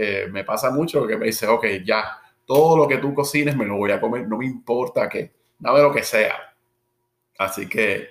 Eh, 0.00 0.28
me 0.30 0.44
pasa 0.44 0.70
mucho 0.70 1.04
que 1.08 1.16
me 1.16 1.26
dice, 1.26 1.48
ok, 1.48 1.66
ya, 1.84 2.20
todo 2.46 2.76
lo 2.76 2.86
que 2.86 2.98
tú 2.98 3.12
cocines 3.12 3.56
me 3.56 3.66
lo 3.66 3.76
voy 3.76 3.90
a 3.90 4.00
comer, 4.00 4.28
no 4.28 4.38
me 4.38 4.46
importa 4.46 5.08
que, 5.08 5.32
dame 5.58 5.80
lo 5.82 5.92
que 5.92 6.04
sea. 6.04 6.54
Así 7.36 7.68
que 7.68 8.08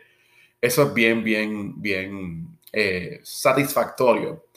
eso 0.59 0.83
es 0.83 0.93
bien, 0.93 1.23
bien, 1.23 1.81
bien 1.81 2.59
eh, 2.73 3.21
satisfactorio. 3.23 4.47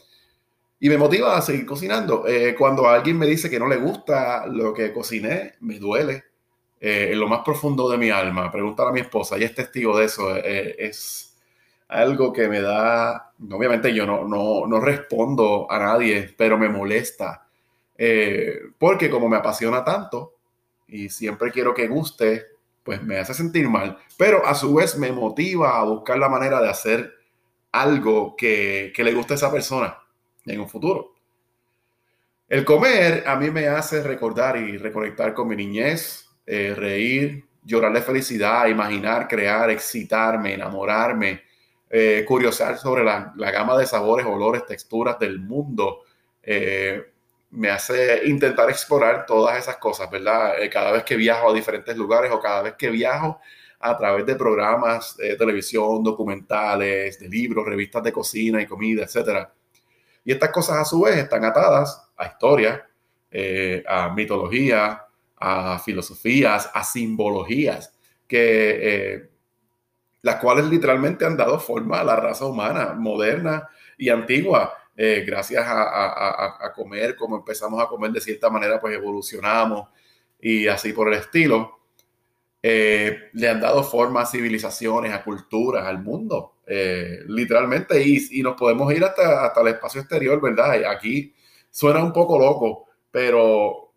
Y 0.79 0.89
me 0.89 0.97
motiva 0.97 1.37
a 1.37 1.41
seguir 1.41 1.65
cocinando. 1.65 2.27
Eh, 2.27 2.53
cuando 2.57 2.87
alguien 2.89 3.17
me 3.17 3.27
dice 3.27 3.49
que 3.49 3.59
no 3.59 3.67
le 3.67 3.77
gusta 3.77 4.45
lo 4.47 4.73
que 4.73 4.91
cociné, 4.91 5.53
me 5.61 5.79
duele. 5.79 6.25
en 6.81 7.19
lo 7.19 7.27
más 7.27 7.41
profundo 7.45 7.89
de 7.89 7.97
mi 7.97 8.09
alma. 8.09 8.51
Preguntar 8.51 8.87
a 8.87 8.91
mi 8.91 9.01
esposa, 9.01 9.37
y 9.37 9.43
es 9.43 9.55
testigo 9.55 9.97
de 9.97 10.05
eso. 10.05 10.35
es 10.35 11.30
algo 11.91 12.31
que 12.31 12.47
me 12.47 12.61
da, 12.61 13.33
obviamente 13.51 13.93
yo 13.93 14.05
no, 14.05 14.23
no, 14.23 14.65
no 14.65 14.79
respondo 14.79 15.69
a 15.69 15.77
nadie, 15.77 16.33
pero 16.37 16.57
me 16.57 16.69
molesta, 16.69 17.45
eh, 17.97 18.59
porque 18.77 19.09
como 19.09 19.27
me 19.27 19.37
apasiona 19.37 19.83
tanto 19.83 20.35
y 20.87 21.09
siempre 21.09 21.51
quiero 21.51 21.73
que 21.73 21.87
guste, 21.87 22.47
pues 22.81 23.03
me 23.03 23.17
hace 23.17 23.33
sentir 23.33 23.67
mal, 23.67 23.97
pero 24.17 24.45
a 24.45 24.55
su 24.55 24.73
vez 24.73 24.97
me 24.97 25.11
motiva 25.11 25.77
a 25.79 25.83
buscar 25.83 26.17
la 26.17 26.29
manera 26.29 26.61
de 26.61 26.69
hacer 26.69 27.13
algo 27.73 28.35
que, 28.37 28.93
que 28.95 29.03
le 29.03 29.13
guste 29.13 29.33
a 29.33 29.35
esa 29.35 29.51
persona 29.51 29.97
en 30.45 30.61
un 30.61 30.69
futuro. 30.69 31.13
El 32.47 32.63
comer 32.63 33.25
a 33.27 33.35
mí 33.35 33.51
me 33.51 33.67
hace 33.67 34.01
recordar 34.01 34.57
y 34.57 34.77
reconectar 34.77 35.33
con 35.33 35.49
mi 35.49 35.57
niñez, 35.57 36.29
eh, 36.45 36.73
reír, 36.75 37.45
llorar 37.63 37.91
de 37.93 38.01
felicidad, 38.01 38.67
imaginar, 38.67 39.27
crear, 39.27 39.69
excitarme, 39.69 40.53
enamorarme, 40.53 41.50
eh, 41.93 42.23
curiosar 42.25 42.77
sobre 42.77 43.03
la, 43.03 43.33
gama 43.35 43.77
de 43.77 43.85
sabores, 43.85 44.25
olores, 44.25 44.65
texturas 44.65 45.19
del 45.19 45.39
mundo. 45.39 46.03
Eh, 46.41 47.03
me 47.49 47.69
hace 47.69 48.21
intentar 48.27 48.69
explorar 48.69 49.25
todas 49.25 49.59
esas 49.59 49.75
cosas, 49.75 50.09
¿verdad? 50.09 50.61
Eh, 50.61 50.69
cada 50.69 50.93
vez 50.93 51.03
que 51.03 51.17
viajo 51.17 51.49
a 51.49 51.53
diferentes 51.53 51.97
lugares 51.97 52.31
o 52.31 52.39
cada 52.39 52.61
vez 52.61 52.75
que 52.77 52.89
viajo 52.89 53.41
a 53.81 53.97
través 53.97 54.25
de 54.25 54.35
programas 54.35 55.17
de 55.17 55.35
televisión, 55.35 56.01
documentales, 56.01 57.19
de 57.19 57.27
libros, 57.27 57.65
revistas 57.65 58.03
de 58.03 58.13
cocina 58.13 58.61
y 58.61 58.65
comida, 58.65 59.03
etcétera. 59.03 59.53
Y 60.23 60.31
estas 60.31 60.51
cosas 60.51 60.77
a 60.77 60.85
su 60.85 61.01
vez 61.01 61.17
están 61.17 61.43
atadas 61.43 62.09
a 62.15 62.27
historia, 62.27 62.87
eh, 63.29 63.83
a 63.85 64.13
mitología, 64.13 65.03
a 65.35 65.77
filosofías, 65.79 66.69
a 66.73 66.83
simbologías, 66.85 67.93
que, 68.27 69.30
las 70.21 70.35
cuales 70.37 70.65
literalmente 70.65 71.25
han 71.25 71.37
dado 71.37 71.59
forma 71.59 71.99
a 71.99 72.03
la 72.03 72.15
raza 72.15 72.45
humana 72.45 72.93
moderna 72.93 73.67
y 73.97 74.09
antigua. 74.09 74.73
Eh, 74.95 75.23
gracias 75.25 75.63
a, 75.67 76.71
comer, 76.75 77.15
como 77.15 77.37
empezamos 77.37 77.81
a 77.81 77.87
comer 77.87 78.11
de 78.11 78.21
cierta 78.21 78.49
manera, 78.49 78.79
pues 78.79 78.95
evolucionamos 78.95 79.89
y 80.39 80.67
así 80.67 80.93
por 80.93 81.07
el 81.07 81.15
estilo. 81.15 81.79
le 82.61 83.49
han 83.49 83.59
dado 83.59 83.83
forma 83.83 84.21
a 84.21 84.25
civilizaciones, 84.25 85.13
a 85.13 85.23
culturas, 85.23 85.85
al 85.85 86.03
mundo, 86.03 86.57
literalmente, 87.27 88.01
y, 88.03 88.39
y, 88.39 88.43
nos 88.43 88.55
podemos 88.55 88.93
ir 88.93 89.03
hasta, 89.03 89.45
hasta 89.45 89.61
el 89.61 89.67
espacio 89.69 90.01
exterior, 90.01 90.39
¿verdad? 90.41 90.83
Aquí 90.85 91.33
suena 91.71 92.03
un 92.03 92.13
poco 92.13 92.37
loco, 92.37 92.85
pero 93.09 93.90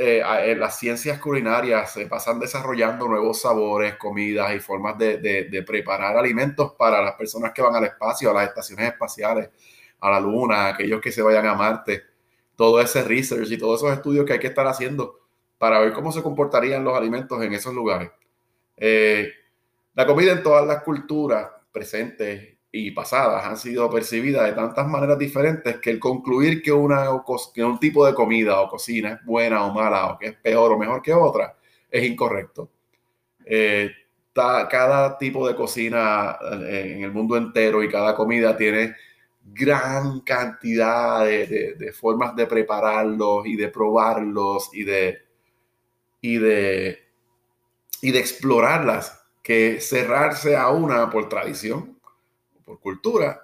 eh, 0.00 0.22
en 0.44 0.60
las 0.60 0.78
ciencias 0.78 1.18
culinarias 1.18 1.92
se 1.92 2.06
pasan 2.06 2.38
desarrollando 2.38 3.08
nuevos 3.08 3.40
sabores, 3.40 3.96
comidas 3.96 4.54
y 4.54 4.60
formas 4.60 4.96
de, 4.96 5.18
de, 5.18 5.62
preparar 5.64 6.16
alimentos 6.16 6.74
para 6.74 7.02
las 7.02 7.14
personas 7.14 7.52
que 7.52 7.62
van 7.62 7.74
al 7.74 7.82
espacio, 7.82 8.30
a 8.30 8.34
las 8.34 8.48
estaciones 8.48 8.92
espaciales, 8.92 9.50
a 9.98 10.10
la 10.12 10.20
Luna, 10.20 10.68
aquellos 10.68 11.00
que 11.00 11.10
se 11.10 11.20
vayan 11.20 11.46
a 11.46 11.54
Marte. 11.54 12.04
Todo 12.54 12.80
ese 12.80 13.02
research 13.02 13.50
y 13.50 13.58
todos 13.58 13.80
esos 13.82 13.92
estudios 13.92 14.24
que 14.24 14.34
hay 14.34 14.38
que 14.38 14.46
estar 14.46 14.68
haciendo 14.68 15.18
para 15.58 15.80
ver 15.80 15.92
cómo 15.92 16.12
se 16.12 16.22
comportarían 16.22 16.84
los 16.84 16.96
alimentos 16.96 17.42
en 17.42 17.52
esos 17.52 17.74
lugares. 17.74 18.12
Eh, 18.76 19.32
la 19.94 20.06
comida 20.06 20.30
en 20.30 20.44
todas 20.44 20.64
las 20.64 20.84
culturas 20.84 21.50
presentes 21.72 22.57
pasadas 22.92 23.44
han 23.44 23.56
sido 23.56 23.90
percibidas 23.90 24.46
de 24.46 24.52
tantas 24.52 24.86
maneras 24.86 25.18
diferentes 25.18 25.78
que 25.78 25.90
el 25.90 25.98
concluir 25.98 26.62
que, 26.62 26.72
una, 26.72 27.06
que 27.54 27.64
un 27.64 27.78
tipo 27.78 28.06
de 28.06 28.14
comida 28.14 28.60
o 28.60 28.68
cocina 28.68 29.14
es 29.14 29.24
buena 29.24 29.64
o 29.64 29.72
mala 29.72 30.12
o 30.12 30.18
que 30.18 30.26
es 30.28 30.34
peor 30.34 30.72
o 30.72 30.78
mejor 30.78 31.02
que 31.02 31.12
otra 31.12 31.56
es 31.90 32.04
incorrecto. 32.04 32.70
Eh, 33.44 33.90
cada 34.34 35.18
tipo 35.18 35.48
de 35.48 35.54
cocina 35.54 36.38
eh, 36.62 36.94
en 36.96 37.04
el 37.04 37.12
mundo 37.12 37.36
entero 37.36 37.82
y 37.82 37.88
cada 37.88 38.14
comida 38.14 38.56
tiene 38.56 38.94
gran 39.42 40.20
cantidad 40.20 41.24
de, 41.24 41.74
de, 41.76 41.92
formas 41.92 42.36
de 42.36 42.46
prepararlos 42.46 43.46
y 43.46 43.56
de 43.56 43.68
probarlos 43.68 44.70
y 44.72 44.84
de, 44.84 45.18
y 46.20 46.38
de, 46.38 46.98
y 48.02 48.12
de 48.12 48.18
explorarlas 48.18 49.20
que 49.42 49.80
cerrarse 49.80 50.56
a 50.56 50.68
una 50.68 51.10
por 51.10 51.28
tradición 51.28 51.97
por 52.68 52.80
cultura, 52.80 53.40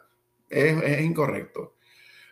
es, 0.51 1.01
incorrecto. 1.01 1.77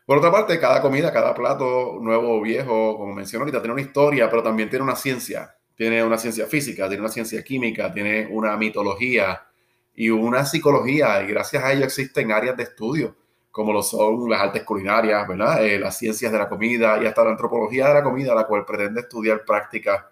Por 0.05 0.19
otra 0.19 0.31
parte, 0.31 0.61
cada 0.61 0.83
comida, 0.83 1.11
cada 1.11 1.35
plato, 1.35 1.99
nuevo 2.01 2.39
o 2.39 2.43
viejo, 2.43 2.99
como 2.99 3.15
mencioné 3.15 3.43
ahorita, 3.43 3.61
tiene 3.61 3.73
una 3.73 3.83
historia, 3.83 4.29
pero 4.29 4.43
también 4.43 4.69
tiene 4.69 4.85
una 4.85 4.97
ciencia. 4.97 5.57
Tiene 5.75 6.05
una 6.05 6.19
ciencia 6.19 6.47
física, 6.47 6.87
tiene 6.87 7.01
una 7.03 7.11
ciencia 7.11 7.43
química, 7.43 7.91
tiene 7.91 8.27
una 8.31 8.57
mitología 8.59 9.43
y 9.95 10.11
una 10.11 10.45
psicología. 10.45 11.23
Y 11.23 11.29
gracias 11.29 11.65
a 11.65 11.73
ello 11.73 11.85
existen 11.85 12.31
áreas 12.31 12.57
de 12.57 12.65
estudio, 12.65 13.17
como 13.51 13.73
lo 13.73 13.83
son 13.83 14.29
las 14.29 14.43
artes 14.43 14.65
culinarias, 14.65 15.27
¿verdad? 15.27 15.65
Eh, 15.65 15.79
las 15.79 15.97
ciencias 15.97 16.31
de 16.31 16.39
la 16.39 16.49
comida 16.49 17.03
y 17.03 17.07
hasta 17.07 17.25
la 17.25 17.31
antropología 17.31 17.89
de 17.89 17.95
la 17.95 18.03
comida, 18.03 18.35
la 18.35 18.47
cual 18.47 18.67
pretende 18.67 19.01
estudiar 19.01 19.45
prácticas 19.47 20.05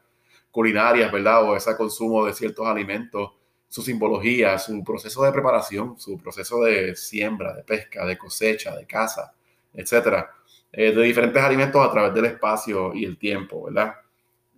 culinarias, 0.51 1.13
¿verdad? 1.13 1.45
O 1.45 1.55
ese 1.55 1.77
consumo 1.77 2.25
de 2.25 2.33
ciertos 2.33 2.67
alimentos 2.67 3.33
su 3.71 3.83
simbología, 3.83 4.59
su 4.59 4.83
proceso 4.83 5.23
de 5.23 5.31
preparación, 5.31 5.99
su 5.99 6.19
proceso 6.19 6.65
de 6.65 6.97
siembra, 6.97 7.55
de 7.55 7.63
pesca, 7.63 8.05
de 8.05 8.19
cosecha, 8.19 8.75
de 8.75 8.85
caza, 8.85 9.33
etcétera, 9.73 10.29
eh, 10.73 10.93
de 10.93 11.03
diferentes 11.05 11.41
alimentos 11.41 11.81
a 11.81 11.91
través 11.93 12.13
del 12.13 12.25
espacio 12.25 12.93
y 12.93 13.05
el 13.05 13.17
tiempo, 13.17 13.63
¿verdad? 13.63 13.95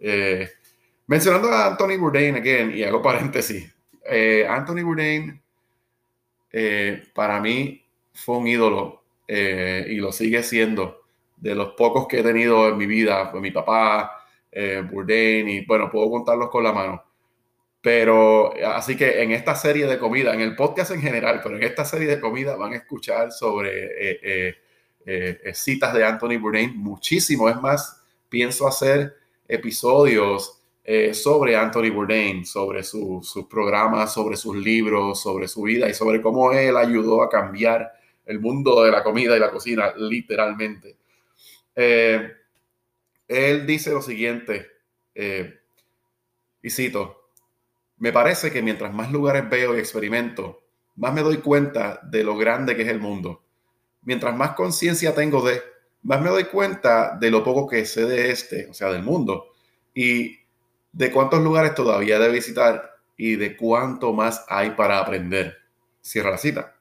Eh, 0.01 0.49
mencionando 1.07 1.51
a 1.51 1.67
Anthony 1.67 1.99
Bourdain, 1.99 2.37
again, 2.37 2.75
y 2.75 2.83
hago 2.85 3.03
paréntesis, 3.03 3.71
eh, 4.07 4.47
Anthony 4.49 4.83
Bourdain 4.83 5.41
para 7.15 7.41
mí 7.41 7.83
fue 8.13 8.37
un 8.39 8.47
ídolo 8.47 9.03
y 9.27 9.97
lo 9.97 10.13
sigue 10.13 10.43
siendo 10.43 11.03
de 11.37 11.55
los 11.55 11.73
pocos 11.73 12.07
que 12.07 12.21
he 12.21 12.23
tenido 12.23 12.69
en 12.69 12.77
mi 12.77 12.85
vida, 12.85 13.31
fue 13.31 13.41
mi 13.41 13.51
papá, 13.51 14.23
Bourdain, 14.91 15.49
y 15.49 15.65
bueno, 15.65 15.91
puedo 15.91 16.11
contarlos 16.11 16.51
con 16.51 16.65
la 16.65 16.73
mano 16.73 17.12
pero 17.83 18.55
así 18.65 18.97
que 18.97 19.23
en 19.23 19.33
esta 19.33 19.57
serie 19.57 19.87
de 19.87 19.99
comida, 19.99 20.33
en 20.33 20.41
el 20.41 20.55
podcast 20.55 20.93
en 20.93 21.03
general, 21.03 21.41
pero 21.43 21.57
en 21.57 21.65
esta 21.65 21.85
serie 21.85 22.07
de 22.07 22.21
comida 22.21 22.55
van 22.55 22.75
a 22.75 22.77
escuchar 22.77 23.33
sobre 23.33 23.71
eh, 23.71 24.21
eh, 24.23 24.57
eh, 25.05 25.53
citas 25.53 25.93
de 25.93 26.05
Anthony 26.05 26.39
Bourdain 26.41 26.77
muchísimo. 26.79 27.49
Es 27.49 27.57
más, 27.57 28.01
pienso 28.29 28.69
hacer 28.69 29.17
episodios 29.49 30.61
sobre 31.13 31.55
Anthony 31.57 31.91
Bourdain, 31.93 32.45
sobre 32.45 32.83
sus 32.83 33.47
programas, 33.49 34.13
sobre 34.13 34.37
sus 34.37 34.57
libros, 34.57 35.21
sobre 35.21 35.47
su 35.47 35.63
vida 35.63 35.89
y 35.89 35.95
sobre 35.95 36.21
cómo 36.21 36.53
él 36.53 36.77
ayudó 36.77 37.23
a 37.23 37.29
cambiar 37.29 37.93
el 38.27 38.41
mundo 38.41 38.83
de 38.83 38.91
la 38.91 39.05
comida 39.05 39.37
y 39.37 39.41
la 39.41 39.51
cocina, 39.51 39.93
literalmente. 39.97 40.97
él 41.77 43.67
dice 43.67 43.93
lo 43.93 44.03
siguiente, 44.03 44.67
y 45.15 46.71
cito, 46.71 47.22
me 48.03 48.13
parece 48.13 48.51
que 48.51 48.63
mientras 48.63 48.93
más 48.93 49.13
lugares 49.13 49.49
veo 49.49 49.77
y 49.77 49.79
experimento, 49.79 50.61
más 50.97 51.15
me 51.15 51.23
doy 51.23 51.37
cuenta 51.37 52.01
de 52.03 52.25
lo 52.25 52.37
grande 52.37 52.75
que 52.75 52.83
es 52.83 52.89
el 52.89 52.99
mundo. 52.99 53.45
Mientras 54.03 54.37
más 54.37 54.55
conciencia 54.55 55.15
tengo 55.15 55.41
de, 55.41 55.63
más 56.03 56.21
me 56.21 56.31
doy 56.31 56.47
cuenta 56.47 57.17
de 57.17 57.31
lo 57.31 57.45
poco 57.45 57.69
que 57.69 57.87
sé 57.87 58.05
de 58.05 58.33
este, 58.33 58.67
o 58.69 58.75
sea, 58.75 58.91
del 58.91 59.05
mundo, 59.05 59.53
y 59.95 60.37
de 60.91 61.13
cuántos 61.13 61.45
lugares 61.45 61.77
todavía 61.77 62.19
de 62.19 62.29
visitar 62.29 62.97
y 63.17 63.37
de 63.37 63.57
cuánto 63.57 64.13
más 64.13 64.45
hay 64.49 64.71
para 64.71 64.99
aprender. 64.99 65.59
Cierra 66.01 66.33
la 66.33 66.39
cita. 66.39 66.75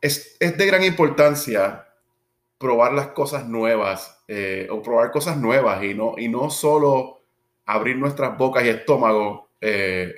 Es, 0.00 0.38
de 0.38 0.66
gran 0.66 0.84
importancia 0.84 1.86
probar 2.56 2.94
las 2.94 3.08
cosas 3.08 3.46
nuevas 3.46 4.24
eh, 4.26 4.68
o 4.70 4.80
probar 4.80 5.10
cosas 5.10 5.36
nuevas 5.36 5.84
y 5.84 5.92
no, 5.92 6.14
y 6.16 6.28
no 6.28 6.48
solo 6.48 7.20
abrir 7.66 7.98
nuestras 7.98 8.38
bocas 8.38 8.64
y 8.64 8.70
estómago 8.70 9.45
eh, 9.68 10.14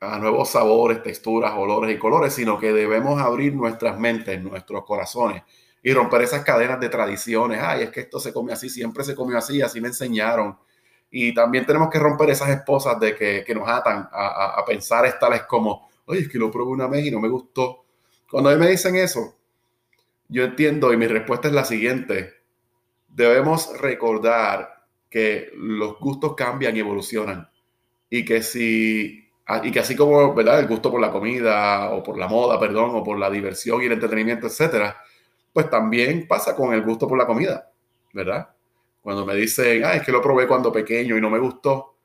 a 0.00 0.18
nuevos 0.18 0.50
sabores, 0.50 1.04
texturas, 1.04 1.52
olores 1.56 1.94
y 1.94 1.98
colores, 2.00 2.34
sino 2.34 2.58
que 2.58 2.72
debemos 2.72 3.22
abrir 3.22 3.54
nuestras 3.54 3.96
mentes, 3.96 4.42
nuestros 4.42 4.84
corazones 4.84 5.44
y 5.80 5.92
romper 5.92 6.22
esas 6.22 6.42
cadenas 6.42 6.80
de 6.80 6.88
tradiciones. 6.88 7.60
Ay, 7.62 7.84
es 7.84 7.90
que 7.90 8.00
esto 8.00 8.18
se 8.18 8.32
come 8.32 8.52
así, 8.52 8.68
siempre 8.68 9.04
se 9.04 9.14
comió 9.14 9.38
así, 9.38 9.62
así 9.62 9.80
me 9.80 9.86
enseñaron. 9.86 10.58
Y 11.12 11.32
también 11.32 11.64
tenemos 11.64 11.90
que 11.90 12.00
romper 12.00 12.30
esas 12.30 12.48
esposas 12.48 12.98
de 12.98 13.14
que, 13.14 13.44
que 13.46 13.54
nos 13.54 13.68
atan 13.68 14.08
a, 14.10 14.56
a, 14.58 14.64
pensar 14.64 15.16
tales 15.20 15.42
como, 15.44 15.88
oye, 16.06 16.22
es 16.22 16.28
que 16.28 16.38
lo 16.38 16.50
probé 16.50 16.72
una 16.72 16.88
vez 16.88 17.06
y 17.06 17.10
no 17.12 17.20
me 17.20 17.28
gustó. 17.28 17.84
Cuando 18.28 18.50
a 18.50 18.54
mí 18.54 18.58
me 18.58 18.68
dicen 18.68 18.96
eso, 18.96 19.36
yo 20.26 20.42
entiendo 20.42 20.92
y 20.92 20.96
mi 20.96 21.06
respuesta 21.06 21.46
es 21.46 21.54
la 21.54 21.64
siguiente. 21.64 22.32
Debemos 23.06 23.78
recordar 23.78 24.86
que 25.08 25.52
los 25.54 26.00
gustos 26.00 26.34
cambian 26.34 26.76
y 26.76 26.80
evolucionan 26.80 27.51
y 28.14 28.26
que 28.26 28.42
si 28.42 29.26
y 29.64 29.72
que 29.72 29.80
así 29.80 29.96
como 29.96 30.34
¿verdad? 30.34 30.60
el 30.60 30.68
gusto 30.68 30.90
por 30.90 31.00
la 31.00 31.10
comida 31.10 31.90
o 31.90 32.02
por 32.02 32.18
la 32.18 32.28
moda, 32.28 32.60
perdón, 32.60 32.90
o 32.92 33.02
por 33.02 33.18
la 33.18 33.30
diversión 33.30 33.82
y 33.82 33.86
el 33.86 33.92
entretenimiento, 33.92 34.46
etcétera, 34.46 34.98
pues 35.50 35.70
también 35.70 36.28
pasa 36.28 36.54
con 36.54 36.74
el 36.74 36.82
gusto 36.82 37.08
por 37.08 37.16
la 37.16 37.26
comida, 37.26 37.70
¿verdad? 38.12 38.50
Cuando 39.00 39.24
me 39.24 39.34
dicen, 39.34 39.82
ah, 39.86 39.94
es 39.94 40.02
que 40.02 40.12
lo 40.12 40.20
probé 40.20 40.46
cuando 40.46 40.70
pequeño 40.70 41.16
y 41.16 41.22
no 41.22 41.30
me 41.30 41.38
gustó, 41.38 41.96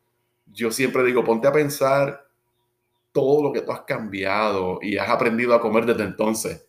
yo 0.46 0.72
siempre 0.72 1.04
digo, 1.04 1.26
ponte 1.26 1.50
a 1.50 1.52
pensar 1.52 2.26
todo 3.12 3.43
lo 3.43 3.52
que 3.52 3.62
tú 3.62 3.74
has 3.74 3.82
cambiado 3.82 4.80
y 4.82 4.98
has 4.98 5.10
aprendido 5.10 5.54
a 5.54 5.62
comer 5.62 5.86
desde 5.86 6.04
entonces. 6.04 6.65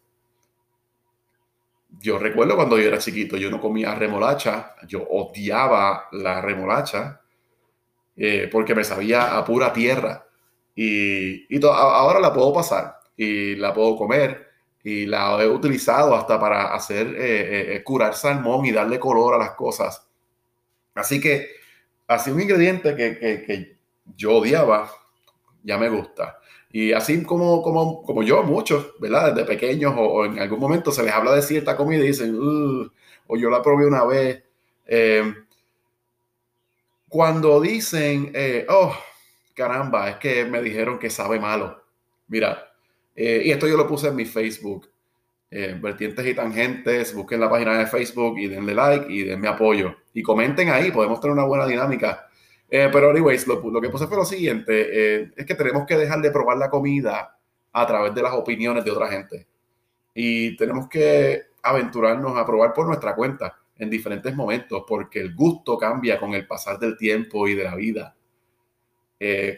Yo 2.00 2.18
recuerdo 2.18 2.56
cuando 2.56 2.76
yo 2.76 2.88
era 2.88 2.98
chiquito, 2.98 3.36
yo 3.36 3.50
no 3.50 3.60
comía 3.60 3.94
remolacha, 3.94 4.74
yo 4.88 5.04
odiaba 5.08 6.08
la 6.10 6.40
remolacha 6.40 7.20
eh, 8.18 8.48
porque 8.50 8.74
me 8.74 8.84
sabía 8.84 9.38
a 9.38 9.44
pura 9.44 9.72
tierra. 9.72 10.26
Y, 10.74 11.56
y 11.56 11.64
ahora 11.64 12.20
la 12.20 12.32
puedo 12.32 12.52
pasar 12.52 12.98
y 13.16 13.56
la 13.56 13.72
puedo 13.72 13.96
comer 13.96 14.48
y 14.84 15.06
la 15.06 15.42
he 15.42 15.48
utilizado 15.48 16.14
hasta 16.14 16.38
para 16.38 16.74
hacer 16.74 17.08
eh, 17.08 17.76
eh, 17.76 17.82
curar 17.82 18.14
salmón 18.14 18.64
y 18.66 18.72
darle 18.72 18.98
color 18.98 19.34
a 19.34 19.38
las 19.38 19.52
cosas. 19.52 20.06
Así 20.94 21.20
que 21.20 21.48
así 22.06 22.30
un 22.30 22.40
ingrediente 22.40 22.94
que, 22.94 23.18
que, 23.18 23.42
que 23.44 23.76
yo 24.16 24.36
odiaba, 24.36 24.90
ya 25.62 25.78
me 25.78 25.88
gusta. 25.88 26.38
Y 26.70 26.92
así 26.92 27.22
como, 27.22 27.62
como, 27.62 28.02
como 28.02 28.22
yo, 28.22 28.42
muchos, 28.42 28.92
¿verdad? 29.00 29.34
Desde 29.34 29.46
pequeños 29.48 29.94
o, 29.96 30.24
en 30.26 30.38
algún 30.38 30.60
momento 30.60 30.92
se 30.92 31.02
les 31.02 31.12
habla 31.12 31.34
de 31.34 31.42
cierta 31.42 31.76
comida 31.76 32.04
y 32.04 32.08
dicen, 32.08 32.36
o 33.26 33.36
yo 33.36 33.50
la 33.50 33.62
probé 33.62 33.86
una 33.86 34.04
vez. 34.04 34.44
Eh, 34.86 35.34
cuando 37.08 37.60
dicen, 37.60 38.30
eh, 38.34 38.66
oh, 38.68 38.94
caramba, 39.54 40.10
es 40.10 40.16
que 40.16 40.44
me 40.44 40.62
dijeron 40.62 40.98
que 40.98 41.10
sabe 41.10 41.40
malo. 41.40 41.82
Mira, 42.28 42.72
eh, 43.16 43.42
y 43.46 43.50
esto 43.50 43.66
yo 43.66 43.76
lo 43.76 43.86
puse 43.86 44.08
en 44.08 44.16
mi 44.16 44.24
Facebook. 44.24 44.88
eh, 45.50 45.78
Vertientes 45.80 46.26
y 46.26 46.34
Tangentes, 46.34 47.14
busquen 47.14 47.40
la 47.40 47.48
página 47.48 47.78
de 47.78 47.86
Facebook 47.86 48.38
y 48.38 48.48
denle 48.48 48.74
like 48.74 49.06
y 49.12 49.24
denme 49.24 49.48
apoyo. 49.48 49.96
Y 50.12 50.22
comenten 50.22 50.68
ahí, 50.68 50.90
podemos 50.90 51.20
tener 51.20 51.32
una 51.32 51.44
buena 51.44 51.66
dinámica. 51.66 52.28
Eh, 52.70 52.90
pero, 52.92 53.10
anyways, 53.10 53.46
lo, 53.46 53.60
lo, 53.70 53.80
que 53.80 53.88
puse 53.88 54.06
fue 54.06 54.18
lo 54.18 54.24
siguiente: 54.26 55.32
es 55.36 55.46
que 55.46 55.54
tenemos 55.54 55.86
que 55.86 55.96
dejar 55.96 56.20
de 56.20 56.30
probar 56.30 56.58
la 56.58 56.68
comida 56.70 57.38
a 57.72 57.86
través 57.86 58.14
de 58.14 58.22
las 58.22 58.34
opiniones 58.34 58.84
de 58.84 58.90
otra 58.90 59.08
gente. 59.08 59.46
Y 60.14 60.56
tenemos 60.56 60.88
que 60.88 61.44
aventurarnos 61.62 62.36
a 62.36 62.44
probar 62.44 62.74
por 62.74 62.86
nuestra 62.86 63.14
cuenta 63.14 63.57
en 63.78 63.90
diferentes 63.90 64.34
momentos, 64.34 64.84
porque 64.86 65.20
el 65.20 65.34
gusto 65.34 65.78
cambia 65.78 66.18
con 66.18 66.34
el 66.34 66.46
pasar 66.46 66.78
del 66.78 66.96
tiempo 66.96 67.46
y 67.48 67.54
de 67.54 67.64
la 67.64 67.74
vida. 67.74 68.14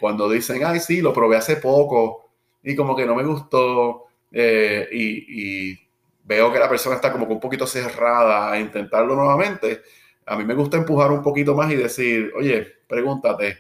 cuando 0.00 0.28
dicen, 0.30 0.62
ay, 0.64 0.80
sí, 0.80 1.00
lo 1.02 1.12
probé 1.12 1.37
hace 1.37 1.56
poco 1.56 2.30
y 2.62 2.74
como 2.74 2.96
que 2.96 3.06
no 3.06 3.14
me 3.14 3.24
gustó, 3.24 4.11
eh, 4.30 4.88
y, 4.92 5.78
veo 6.22 6.52
que 6.52 6.61
la 6.61 6.68
persona 6.68 6.94
está 6.94 7.11
como 7.11 7.26
que 7.26 7.33
un 7.33 7.40
poquito 7.40 7.66
cerrada 7.66 8.52
a 8.52 8.61
intentarlo 8.61 9.16
nuevamente, 9.16 9.83
a 10.26 10.37
mí 10.37 10.44
me 10.44 10.54
gusta 10.54 10.76
empujar 10.76 11.11
un 11.11 11.22
poquito 11.22 11.56
más 11.56 11.72
y 11.72 11.76
decir, 11.76 12.33
oye, 12.37 12.64
pregúntate, 12.87 13.59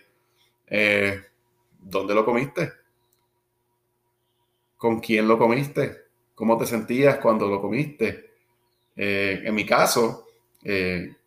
eh, 0.68 1.20
¿dónde 1.80 2.14
lo 2.14 2.24
comiste? 2.24 2.70
¿Con 4.76 5.00
quién 5.00 5.26
lo 5.26 5.36
comiste? 5.36 5.96
¿Cómo 6.36 6.56
te 6.56 6.66
sentías 6.66 7.18
cuando 7.18 7.48
lo 7.48 7.60
comiste? 7.60 8.30
Eh, 8.94 9.42
en 9.44 9.54
mi 9.54 9.66
caso, 9.66 10.26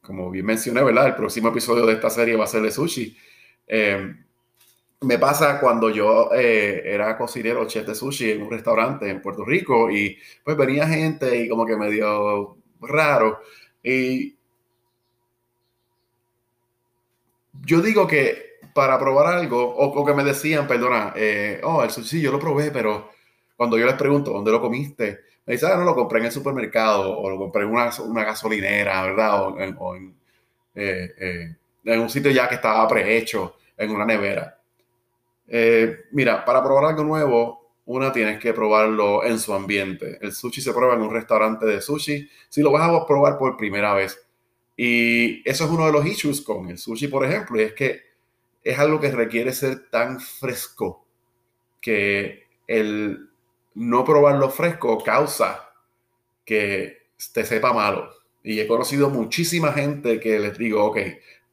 como 0.01 0.29
bien 0.29 0.45
mencioné, 0.45 0.83
¿verdad? 0.83 1.07
El 1.07 1.15
próximo 1.15 1.49
episodio 1.49 1.85
de 1.85 1.93
esta 1.93 2.09
serie 2.09 2.35
va 2.35 2.43
a 2.43 2.47
ser 2.47 2.61
de 2.61 2.71
sushi 2.71 3.15
me 5.03 5.19
pasa 5.19 5.59
cuando 5.59 5.89
yo 5.89 6.29
eh, 6.33 6.81
era 6.85 7.17
cocinero, 7.17 7.67
chef 7.67 7.85
de 7.87 7.95
sushi 7.95 8.31
en 8.31 8.41
un 8.43 8.49
restaurante 8.51 9.09
en 9.09 9.21
Puerto 9.21 9.43
Rico 9.45 9.91
y 9.91 10.17
pues 10.43 10.57
venía 10.57 10.87
gente 10.87 11.43
y 11.43 11.49
como 11.49 11.65
que 11.65 11.75
me 11.75 11.89
dio 11.91 12.57
raro. 12.81 13.41
Y 13.83 14.35
yo 17.65 17.81
digo 17.81 18.07
que 18.07 18.59
para 18.73 18.97
probar 18.99 19.35
algo, 19.35 19.75
o, 19.75 20.05
que 20.05 20.13
me 20.13 20.23
decían, 20.23 20.67
perdona, 20.67 21.13
eh, 21.15 21.61
oh, 21.63 21.83
el 21.83 21.91
sushi 21.91 22.21
yo 22.21 22.31
lo 22.31 22.39
probé, 22.39 22.71
pero 22.71 23.09
cuando 23.55 23.77
yo 23.77 23.85
les 23.85 23.95
pregunto, 23.95 24.31
¿dónde 24.31 24.51
lo 24.51 24.61
comiste? 24.61 25.19
Me 25.45 25.53
dicen, 25.53 25.69
ah, 25.73 25.75
no, 25.77 25.83
lo 25.83 25.95
compré 25.95 26.19
en 26.19 26.25
el 26.25 26.31
supermercado 26.31 27.17
o 27.17 27.29
lo 27.29 27.37
compré 27.37 27.63
en 27.63 27.69
una, 27.69 27.91
una 28.01 28.23
gasolinera, 28.23 29.03
¿verdad? 29.03 29.47
O, 29.47 29.59
en, 29.59 30.15
eh, 30.75 31.55
en 31.83 31.99
un 31.99 32.09
sitio 32.09 32.31
ya 32.31 32.47
que 32.47 32.55
estaba 32.55 32.87
prehecho, 32.87 33.57
en 33.77 33.91
una 33.91 34.05
nevera. 34.05 34.57
Eh, 35.47 36.05
mira, 36.11 36.45
para 36.45 36.63
probar 36.63 36.85
algo 36.85 37.03
nuevo, 37.03 37.71
una 37.85 38.11
tienes 38.11 38.39
que 38.39 38.53
probarlo 38.53 39.23
en 39.23 39.39
su 39.39 39.53
ambiente. 39.53 40.17
El 40.21 40.31
sushi 40.33 40.61
se 40.61 40.73
prueba 40.73 40.95
en 40.95 41.01
un 41.01 41.13
restaurante 41.13 41.65
de 41.65 41.81
sushi 41.81 42.29
si 42.49 42.61
lo 42.61 42.71
vas 42.71 42.89
a 42.89 43.05
probar 43.05 43.37
por 43.37 43.57
primera 43.57 43.93
vez. 43.93 44.19
Y 44.77 45.47
eso 45.47 45.65
es 45.65 45.69
uno 45.69 45.85
de 45.85 45.91
los 45.91 46.05
issues 46.05 46.41
con 46.41 46.69
el 46.69 46.77
sushi, 46.77 47.07
por 47.07 47.25
ejemplo, 47.25 47.59
y 47.59 47.63
es 47.63 47.73
que 47.73 48.01
es 48.63 48.79
algo 48.79 48.99
que 48.99 49.11
requiere 49.11 49.51
ser 49.53 49.89
tan 49.89 50.19
fresco 50.19 51.05
que 51.81 52.47
el 52.67 53.29
no 53.75 54.03
probarlo 54.05 54.49
fresco 54.49 55.03
causa 55.03 55.69
que 56.45 57.09
te 57.33 57.45
sepa 57.45 57.73
malo. 57.73 58.09
Y 58.43 58.59
he 58.59 58.67
conocido 58.67 59.09
muchísima 59.09 59.71
gente 59.71 60.19
que 60.19 60.39
les 60.39 60.57
digo, 60.57 60.83
ok, 60.85 60.97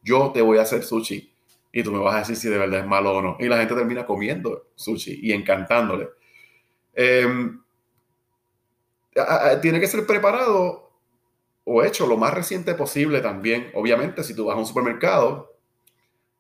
yo 0.03 0.33
te 0.33 0.43
voy 0.43 0.59
a 0.59 0.63
hacer 0.63 0.83
sushi 0.83 1.33
y 1.73 1.83
tú 1.83 1.93
me 1.93 1.99
vas 2.01 2.15
a 2.15 2.19
decir 2.21 2.37
si 2.37 2.49
de 2.49 2.59
verdad 2.59 2.81
es 2.81 2.87
malo 2.87 3.17
o 3.17 3.23
no. 3.23 3.37
Y 3.39 3.47
la 3.47 3.59
gente 3.59 3.75
termina 3.75 4.05
comiendo 4.05 4.67
sushi 4.75 5.21
y 5.23 5.33
encantándole. 5.33 6.09
Em, 6.95 7.61
tiene 9.63 9.81
que 9.81 9.87
ser 9.87 10.07
preparado 10.07 10.91
o 11.65 11.85
hecho 11.85 12.07
lo 12.07 12.17
más 12.17 12.35
reciente 12.35 12.75
posible 12.75 13.21
también. 13.21 13.71
Obviamente, 13.75 14.25
si 14.25 14.35
tú 14.35 14.47
vas 14.47 14.57
a 14.57 14.61
un 14.61 14.67
supermercado 14.67 15.50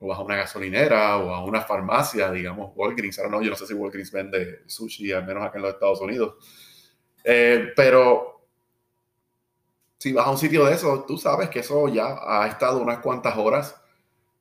o 0.01 0.09
vas 0.09 0.19
a 0.19 0.23
una 0.23 0.37
gasolinera 0.37 1.19
o 1.19 1.33
a 1.33 1.45
una 1.45 1.61
farmacia, 1.61 2.31
digamos 2.33 2.73
Walgreens, 2.75 3.19
ahora 3.19 3.31
no, 3.31 3.43
yo 3.43 3.51
no 3.51 3.57
sé 3.57 3.67
si 3.67 3.75
Walgreens 3.75 4.11
vende 4.11 4.63
sushi, 4.67 5.13
al 5.13 5.27
menos 5.27 5.45
acá 5.45 5.59
en 5.59 5.63
los 5.63 5.75
Estados 5.75 6.01
Unidos. 6.01 6.35
Eh, 7.23 7.73
pero 7.77 8.47
si 9.99 10.13
vas 10.13 10.27
a 10.27 10.31
un 10.31 10.39
sitio 10.39 10.65
de 10.65 10.75
eso, 10.75 11.05
tú 11.07 11.19
sabes 11.19 11.51
que 11.51 11.61
eso 11.61 11.87
ya 11.89 12.19
ha 12.23 12.49
estado 12.49 12.81
unas 12.81 12.99
cuantas 13.01 13.37
horas 13.37 13.77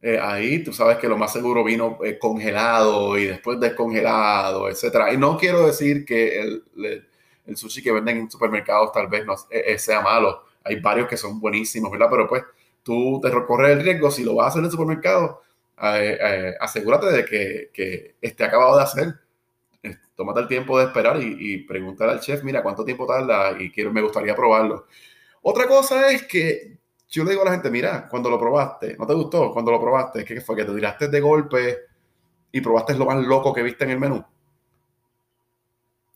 eh, 0.01 0.17
ahí, 0.21 0.63
tú 0.63 0.71
sabes 0.71 0.97
que 0.97 1.09
lo 1.09 1.17
más 1.17 1.33
seguro 1.33 1.63
vino 1.63 1.99
eh, 2.05 2.17
congelado 2.17 3.17
y 3.17 3.25
después 3.25 3.59
descongelado, 3.59 4.69
etcétera. 4.69 5.13
Y 5.13 5.17
no 5.17 5.37
quiero 5.37 5.65
decir 5.67 6.05
que 6.05 6.39
el, 6.39 6.63
el, 7.45 7.57
sushi 7.57 7.83
que 7.83 7.91
venden 7.91 8.17
en 8.17 8.31
supermercados 8.31 8.93
tal 8.93 9.07
vez 9.07 9.25
no 9.25 9.35
eh, 9.49 9.77
sea 9.77 9.99
malo. 10.01 10.43
Hay 10.63 10.79
varios 10.79 11.07
que 11.09 11.17
son 11.17 11.39
buenísimos, 11.41 11.91
¿verdad? 11.91 12.07
Pero 12.09 12.27
pues 12.29 12.43
tú 12.81 13.19
te 13.21 13.29
recorres 13.29 13.77
el 13.77 13.83
riesgo, 13.83 14.09
si 14.09 14.23
lo 14.23 14.35
vas 14.35 14.45
a 14.45 14.49
hacer 14.49 14.59
en 14.59 14.65
el 14.65 14.71
supermercado, 14.71 15.41
asegúrate 15.79 17.07
de 17.07 17.25
que, 17.25 17.71
que, 17.73 18.15
esté 18.21 18.43
acabado 18.43 18.77
de 18.77 18.83
hacer. 18.83 19.15
Tómate 20.15 20.41
el 20.41 20.47
tiempo 20.47 20.77
de 20.77 20.85
esperar 20.85 21.21
y, 21.21 21.35
y 21.39 21.57
preguntar 21.59 22.09
al 22.09 22.19
chef, 22.19 22.43
mira, 22.43 22.61
¿cuánto 22.61 22.83
tiempo 22.83 23.07
tarda? 23.07 23.55
Y 23.59 23.71
quiero, 23.71 23.91
me 23.93 24.01
gustaría 24.01 24.35
probarlo. 24.35 24.87
Otra 25.41 25.67
cosa 25.67 26.11
es 26.11 26.23
que 26.23 26.79
yo 27.09 27.23
le 27.23 27.31
digo 27.31 27.41
a 27.41 27.45
la 27.45 27.51
gente, 27.51 27.71
mira, 27.71 28.07
cuando 28.07 28.29
lo 28.29 28.39
probaste, 28.39 28.95
¿no 28.97 29.07
te 29.07 29.13
gustó? 29.13 29.51
Cuando 29.51 29.71
lo 29.71 29.81
probaste, 29.81 30.23
¿qué 30.23 30.41
fue? 30.41 30.55
Que 30.55 30.65
te 30.65 30.75
tiraste 30.75 31.07
de 31.07 31.19
golpe 31.19 31.77
y 32.51 32.61
probaste 32.61 32.93
lo 32.95 33.05
más 33.05 33.17
loco 33.25 33.53
que 33.53 33.63
viste 33.63 33.83
en 33.83 33.91
el 33.91 33.99
menú. 33.99 34.23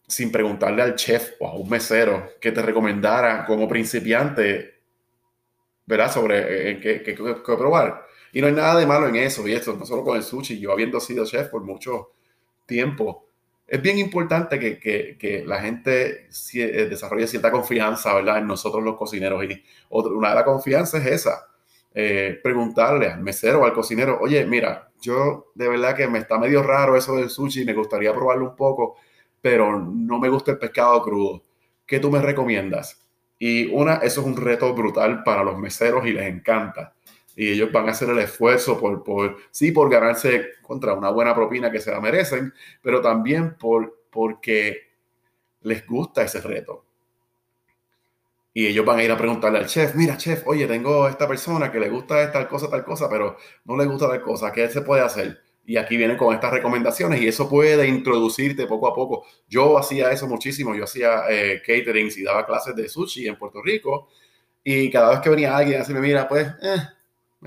Sin 0.08 0.32
preguntarle 0.32 0.84
al 0.84 0.96
chef 0.96 1.34
o 1.40 1.48
a 1.48 1.56
un 1.56 1.68
mesero 1.68 2.34
que 2.40 2.52
te 2.52 2.62
recomendara 2.62 3.46
como 3.46 3.68
principiante, 3.68 4.82
¿verdad? 5.86 6.12
Sobre 6.12 6.72
eh, 6.72 6.80
qué, 6.80 7.02
qué, 7.02 7.16
qué, 7.16 7.56
probar. 7.58 8.03
Y 8.34 8.42
no 8.42 8.48
hay 8.48 8.54
nada 8.54 8.80
de 8.80 8.88
malo 8.88 9.08
en 9.08 9.16
eso, 9.16 9.48
y 9.48 9.54
esto, 9.54 9.76
no 9.78 9.86
solo 9.86 10.04
con 10.04 10.18
el 10.18 10.24
sushi, 10.24 10.60
yo 10.60 10.72
habiendo 10.72 11.00
sido 11.00 11.24
chef 11.24 11.50
por 11.50 11.64
mucho 11.64 12.14
tiempo, 12.66 13.28
es 13.68 13.80
bien 13.82 14.00
importante 14.00 14.60
que, 14.60 14.80
que, 14.80 15.18
que 15.20 15.46
la 15.46 15.62
gente 15.62 16.30
eh, 16.56 16.88
desarrolle 16.90 17.28
cierta 17.28 17.52
confianza, 17.52 18.14
¿verdad? 18.16 18.40
En 18.40 18.48
nosotros 18.48 18.84
los 18.84 18.98
cocineros. 18.98 19.44
Y 19.46 19.64
otra, 19.90 20.12
una 20.14 20.30
de 20.30 20.36
las 20.36 20.44
confianzas 20.44 21.06
es 21.06 21.12
esa. 21.12 21.48
Eh, 21.94 22.40
preguntarle 22.42 23.08
al 23.08 23.22
mesero 23.22 23.62
o 23.62 23.66
al 23.66 23.74
cocinero, 23.74 24.18
oye, 24.20 24.46
mira, 24.48 24.92
yo 25.00 25.52
de 25.54 25.70
verdad 25.70 25.96
que 25.96 26.08
me 26.08 26.20
está 26.20 26.40
medio 26.40 26.64
raro 26.64 26.96
eso 26.98 27.16
del 27.16 27.30
sushi, 27.30 27.66
me 27.66 27.74
gustaría 27.74 28.14
probarlo 28.14 28.50
un 28.50 28.56
poco, 28.56 28.98
pero 29.42 29.80
no 29.80 30.20
me 30.20 30.30
gusta 30.30 30.52
el 30.52 30.58
pescado 30.58 31.02
crudo. 31.04 31.44
¿Qué 31.86 32.00
tú 32.00 32.10
me 32.10 32.20
recomiendas? 32.20 33.00
Y 33.38 33.68
una, 33.74 33.96
eso 33.98 34.22
es 34.22 34.28
un 34.28 34.38
reto 34.38 34.74
brutal 34.74 35.24
para 35.24 35.44
los 35.44 35.58
meseros 35.60 36.06
y 36.08 36.14
les 36.14 36.28
encanta 36.28 36.94
y 37.36 37.52
ellos 37.52 37.72
van 37.72 37.88
a 37.88 37.92
hacer 37.92 38.10
el 38.10 38.20
esfuerzo 38.20 38.80
por, 38.80 39.04
por, 39.04 39.38
sí, 39.52 39.72
por 39.72 39.90
ganarse 39.90 40.52
contra 40.62 40.94
una 40.94 41.10
buena 41.10 41.34
propina 41.34 41.72
que 41.72 41.80
se 41.80 41.92
la 41.92 42.00
merecen, 42.00 42.54
pero 42.82 43.02
también 43.02 43.56
por, 43.56 44.04
porque 44.10 44.92
les 45.62 45.86
gusta 45.88 46.24
ese 46.24 46.42
reto. 46.42 46.86
Y 48.54 48.68
ellos 48.68 48.86
van 48.86 49.00
a 49.00 49.04
ir 49.04 49.12
a 49.12 49.18
preguntarle 49.18 49.58
al 49.58 49.66
chef, 49.66 49.96
mira 49.96 50.16
chef, 50.16 50.46
oye, 50.46 50.68
tengo 50.68 51.08
esta 51.08 51.28
persona 51.28 51.72
que 51.72 51.80
le 51.80 51.90
gusta 51.90 52.32
tal 52.32 52.48
cosa, 52.48 52.70
tal 52.70 52.84
cosa, 52.84 53.10
pero 53.10 53.38
no 53.66 53.76
le 53.76 53.86
gusta 53.86 54.08
tal 54.08 54.22
cosa, 54.22 54.52
¿qué 54.52 54.70
se 54.70 54.82
puede 54.82 55.02
hacer? 55.02 55.42
Y 55.66 55.78
aquí 55.78 55.98
vienen 55.98 56.18
con 56.18 56.36
estas 56.36 56.52
recomendaciones 56.52 57.20
y 57.22 57.28
eso 57.28 57.50
puede 57.50 57.88
introducirte 57.88 58.68
poco 58.68 58.88
a 58.88 58.94
poco. 58.94 59.26
Yo 59.48 59.78
hacía 59.78 60.12
eso 60.12 60.28
muchísimo, 60.28 60.76
yo 60.76 60.84
hacía 60.84 61.24
eh, 61.30 61.62
caterings 61.66 62.18
y 62.18 62.24
daba 62.24 62.46
clases 62.46 62.76
de 62.76 62.88
sushi 62.88 63.28
en 63.28 63.38
Puerto 63.38 63.62
Rico 63.62 64.10
y 64.64 64.92
cada 64.92 65.10
vez 65.12 65.20
que 65.22 65.30
venía 65.30 65.58
alguien 65.58 65.82
así 65.82 65.94
me 65.94 66.02
mira, 66.02 66.28
pues, 66.28 66.48
eh, 66.62 66.78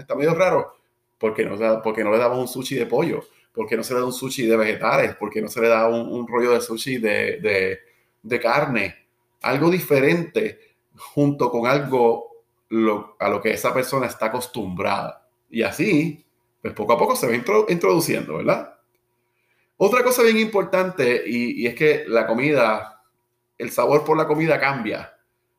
está 0.01 0.15
medio 0.15 0.35
raro. 0.35 0.77
porque 1.19 1.45
no, 1.45 1.83
porque 1.83 2.05
no 2.05 2.13
le 2.13 2.19
damos 2.19 2.39
un 2.39 2.49
sushi 2.49 2.77
de 2.77 2.87
pollo? 2.87 3.25
porque 3.53 3.77
no 3.77 3.83
se 3.83 3.95
le 3.95 4.01
da 4.01 4.07
un 4.07 4.13
sushi 4.13 4.47
de 4.47 4.57
vegetales? 4.57 5.17
porque 5.17 5.41
no 5.41 5.49
se 5.49 5.61
le 5.63 5.69
da 5.69 5.89
un, 5.89 6.29
rollo 6.29 6.53
de 6.53 6.61
sushi 6.61 6.99
de, 6.99 7.81
de, 8.23 8.41
carne? 8.41 9.07
Algo 9.43 9.71
diferente 9.71 10.61
junto 10.95 11.51
con 11.51 11.67
algo 11.67 12.43
a 13.19 13.29
lo 13.29 13.41
que 13.41 13.53
esa 13.53 13.73
persona 13.73 14.07
está 14.07 14.27
acostumbrada. 14.27 15.27
Y 15.49 15.63
así, 15.63 16.25
pues 16.61 16.75
poco 16.75 16.93
a 16.93 16.99
poco 16.99 17.17
se 17.17 17.29
va 17.29 17.35
introduciendo, 17.35 18.37
¿verdad? 18.39 18.75
Otra 19.79 20.03
cosa 20.03 20.23
bien 20.23 20.39
importante, 20.39 21.23
y, 21.27 21.63
y, 21.63 21.67
es 21.67 21.75
que 21.75 22.05
la 22.09 22.27
comida, 22.27 23.03
el 23.59 23.71
sabor 23.71 24.05
por 24.05 24.17
la 24.17 24.27
comida 24.27 24.59
cambia 24.59 25.17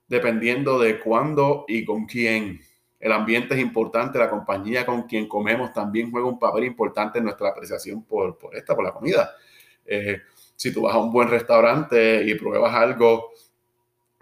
dependiendo 0.07 0.79
de 0.79 0.99
cuándo 0.99 1.65
y 1.67 1.85
con 1.85 2.05
quién. 2.05 2.61
El 2.99 3.11
ambiente 3.11 3.53
es 3.53 3.59
importante, 3.59 4.17
la 4.17 4.29
compañía 4.29 4.85
con 4.85 5.03
quien 5.03 5.27
comemos 5.27 5.71
también 5.73 6.11
juega 6.11 6.27
un 6.27 6.39
papel 6.39 6.63
importante 6.65 7.19
en 7.19 7.25
nuestra 7.25 7.49
apreciación 7.49 8.03
por, 8.03 8.37
por 8.37 8.55
esta, 8.55 8.75
por 8.75 8.83
la 8.83 8.91
comida. 8.91 9.31
Eh, 9.85 10.21
si 10.55 10.73
tú 10.73 10.81
vas 10.81 10.95
a 10.95 10.99
un 10.99 11.11
buen 11.11 11.29
restaurante 11.29 12.23
y 12.23 12.35
pruebas 12.35 12.73
algo, 12.73 13.31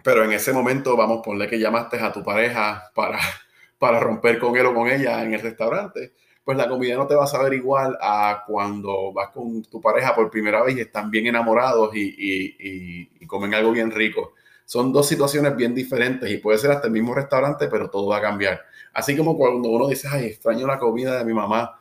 pero 0.02 0.22
en 0.24 0.32
ese 0.32 0.52
momento, 0.52 0.96
vamos, 0.96 1.20
ponle 1.24 1.48
que 1.48 1.58
llamaste 1.58 1.98
a 1.98 2.12
tu 2.12 2.22
pareja 2.22 2.90
para, 2.94 3.18
para 3.78 3.98
romper 3.98 4.38
con 4.38 4.56
él 4.56 4.66
o 4.66 4.74
con 4.74 4.88
ella 4.88 5.22
en 5.24 5.34
el 5.34 5.40
restaurante, 5.40 6.12
pues 6.46 6.56
la 6.56 6.68
comida 6.68 6.94
no 6.94 7.08
te 7.08 7.16
va 7.16 7.24
a 7.24 7.26
saber 7.26 7.54
igual 7.54 7.98
a 8.00 8.44
cuando 8.46 9.12
vas 9.12 9.30
con 9.30 9.64
tu 9.64 9.80
pareja 9.80 10.14
por 10.14 10.30
primera 10.30 10.62
vez 10.62 10.76
y 10.76 10.80
están 10.82 11.10
bien 11.10 11.26
enamorados 11.26 11.90
y, 11.92 13.26
comen 13.26 13.52
algo 13.52 13.72
bien 13.72 13.90
rico. 13.90 14.34
Son 14.66 14.92
dos 14.92 15.08
situaciones 15.08 15.56
bien 15.56 15.74
diferentes 15.74 16.30
y 16.30 16.36
puede 16.36 16.58
ser 16.58 16.72
hasta 16.72 16.88
el 16.88 16.92
mismo 16.92 17.14
restaurante, 17.14 17.68
pero 17.68 17.88
todo 17.88 18.08
va 18.08 18.18
a 18.18 18.20
cambiar. 18.20 18.60
Así 18.92 19.16
como 19.16 19.36
cuando 19.38 19.70
uno 19.70 19.88
dice, 19.88 20.08
ay, 20.10 20.26
extraño 20.26 20.66
la 20.66 20.78
comida 20.78 21.16
de 21.16 21.24
mi 21.24 21.32
mamá 21.32 21.78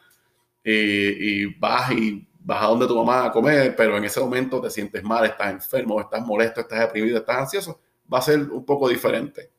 y, 0.64 0.72
y 0.72 1.46
vas 1.60 1.92
y 1.92 2.26
vas 2.40 2.64
a 2.64 2.68
donde 2.68 2.88
tu 2.88 2.96
mamá 2.96 3.26
a 3.26 3.32
comer, 3.32 3.76
pero 3.76 3.98
en 3.98 4.06
ese 4.06 4.20
momento 4.20 4.62
te 4.62 4.70
sientes 4.70 5.04
mal, 5.04 5.26
estás 5.26 5.52
enfermo, 5.52 6.00
estás 6.00 6.24
molesto, 6.26 6.62
estás 6.62 6.80
deprimido, 6.80 7.18
estás 7.18 7.38
ansioso, 7.38 7.82
va 8.12 8.20
a 8.20 8.22
ser 8.22 8.40
un 8.40 8.64
poco 8.64 8.88
diferente. 8.88 9.50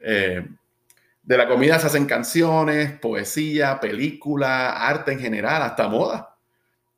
Eh, 0.00 0.44
de 1.22 1.36
la 1.36 1.46
comida 1.46 1.78
se 1.78 1.86
hacen 1.86 2.06
canciones, 2.06 2.98
poesía, 2.98 3.78
película, 3.78 4.88
arte 4.88 5.12
en 5.12 5.20
general, 5.20 5.62
hasta 5.62 5.86
moda. 5.86 6.36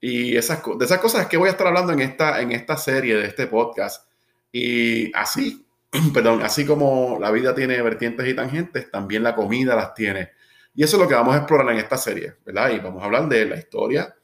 Y 0.00 0.34
esas, 0.36 0.62
de 0.78 0.84
esas 0.84 0.98
cosas 0.98 1.26
que 1.26 1.36
voy 1.36 1.48
a 1.48 1.52
estar 1.52 1.66
hablando 1.66 1.92
en 1.92 2.00
esta, 2.00 2.40
en 2.40 2.52
esta 2.52 2.76
serie 2.76 3.16
de 3.16 3.26
este 3.26 3.48
podcast. 3.48 4.09
Y 4.52 5.12
así, 5.14 5.66
perdón, 6.14 6.42
así 6.42 6.64
como 6.66 7.18
la 7.20 7.30
vida 7.30 7.54
tiene 7.54 7.80
vertientes 7.82 8.26
y 8.28 8.34
tangentes, 8.34 8.90
también 8.90 9.22
la 9.22 9.34
comida 9.34 9.76
las 9.76 9.94
tiene. 9.94 10.30
Y 10.74 10.84
eso 10.84 10.96
es 10.96 11.02
lo 11.02 11.08
que 11.08 11.14
vamos 11.14 11.34
a 11.34 11.38
explorar 11.38 11.70
en 11.72 11.78
esta 11.78 11.96
serie, 11.96 12.34
¿verdad? 12.44 12.70
Y 12.70 12.78
vamos 12.78 13.02
a 13.02 13.06
hablar 13.06 13.28
de 13.28 13.44
la 13.44 13.56
historia, 13.56 14.14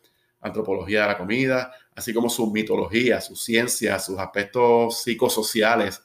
antropología 0.40 1.02
de 1.02 1.08
la 1.08 1.18
comida, 1.18 1.72
así 1.94 2.14
como 2.14 2.28
su 2.30 2.50
mitología, 2.52 3.20
su 3.20 3.34
ciencia, 3.34 3.98
sus 3.98 4.18
aspectos 4.18 5.02
psicosociales. 5.02 6.02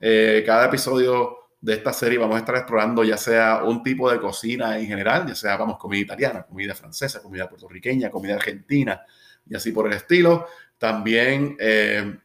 Eh, 0.00 0.42
cada 0.46 0.66
episodio 0.66 1.44
de 1.60 1.74
esta 1.74 1.92
serie 1.92 2.18
vamos 2.18 2.36
a 2.36 2.40
estar 2.40 2.56
explorando 2.56 3.04
ya 3.04 3.16
sea 3.16 3.64
un 3.64 3.82
tipo 3.82 4.10
de 4.10 4.20
cocina 4.20 4.78
en 4.78 4.86
general, 4.86 5.26
ya 5.26 5.34
sea 5.34 5.56
vamos 5.56 5.78
comida 5.78 6.00
italiana, 6.00 6.42
comida 6.42 6.74
francesa, 6.74 7.22
comida 7.22 7.48
puertorriqueña, 7.48 8.10
comida 8.10 8.34
argentina 8.34 9.02
y 9.46 9.54
así 9.54 9.72
por 9.72 9.86
el 9.86 9.94
estilo. 9.94 10.46
También 10.78 11.56
eh, 11.58 12.18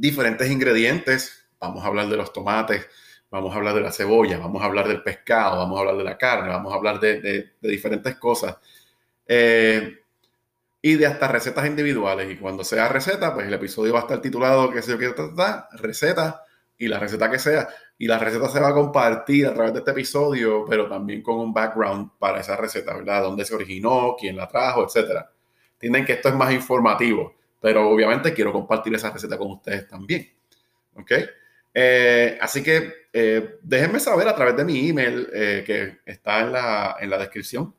diferentes 0.00 0.50
ingredientes. 0.50 1.48
Vamos 1.60 1.84
a 1.84 1.88
hablar 1.88 2.08
de 2.08 2.16
los 2.16 2.32
tomates, 2.32 2.86
vamos 3.30 3.52
a 3.52 3.56
hablar 3.56 3.74
de 3.74 3.80
la 3.80 3.92
cebolla, 3.92 4.38
vamos 4.38 4.62
a 4.62 4.66
hablar 4.66 4.88
del 4.88 5.02
pescado, 5.02 5.58
vamos 5.58 5.76
a 5.76 5.80
hablar 5.80 5.96
de 5.96 6.04
la 6.04 6.16
carne, 6.16 6.48
vamos 6.48 6.72
a 6.72 6.76
hablar 6.76 7.00
de, 7.00 7.20
de, 7.20 7.52
diferentes 7.60 8.16
cosas. 8.16 8.56
Eh, 9.26 9.98
y 10.80 10.94
de 10.94 11.06
hasta 11.06 11.28
recetas 11.28 11.66
individuales. 11.66 12.30
Y 12.30 12.36
cuando 12.36 12.64
sea 12.64 12.88
receta, 12.88 13.34
pues 13.34 13.46
el 13.46 13.54
episodio 13.54 13.92
va 13.92 14.00
a 14.00 14.02
estar 14.02 14.20
titulado, 14.20 14.70
qué 14.70 14.82
sé 14.82 14.92
yo, 14.92 14.98
qué 14.98 15.12
receta, 15.72 16.44
y 16.78 16.86
la 16.88 16.98
receta 16.98 17.30
que 17.30 17.38
sea. 17.38 17.68
Y 17.98 18.06
la 18.06 18.18
receta 18.18 18.48
se 18.48 18.60
va 18.60 18.68
a 18.68 18.74
compartir 18.74 19.46
a 19.46 19.54
través 19.54 19.72
de 19.72 19.80
este 19.80 19.90
episodio, 19.90 20.64
pero 20.68 20.88
también 20.88 21.22
con 21.22 21.36
un 21.36 21.52
background 21.52 22.12
para 22.18 22.40
esa 22.40 22.56
receta, 22.56 22.94
¿verdad? 22.94 23.22
Dónde 23.22 23.44
se 23.44 23.54
originó, 23.54 24.14
quién 24.18 24.36
la 24.36 24.46
trajo, 24.46 24.84
etcétera. 24.84 25.30
Entienden 25.74 26.04
que 26.04 26.12
esto 26.14 26.28
es 26.28 26.34
más 26.34 26.52
informativo, 26.52 27.34
pero 27.60 27.88
obviamente 27.88 28.32
quiero 28.32 28.52
compartir 28.52 28.94
esa 28.94 29.10
receta 29.10 29.36
con 29.38 29.50
ustedes 29.52 29.86
también. 29.88 30.28
¿Ok? 30.94 31.12
Eh, 31.74 32.38
así 32.40 32.62
que 32.62 32.92
eh, 33.12 33.58
déjenme 33.62 34.00
saber 34.00 34.26
a 34.28 34.34
través 34.34 34.56
de 34.56 34.64
mi 34.64 34.88
email 34.88 35.28
eh, 35.32 35.62
que 35.66 35.98
está 36.04 36.40
en 36.40 36.52
la, 36.52 36.96
en 37.00 37.10
la 37.10 37.18
descripción 37.18 37.74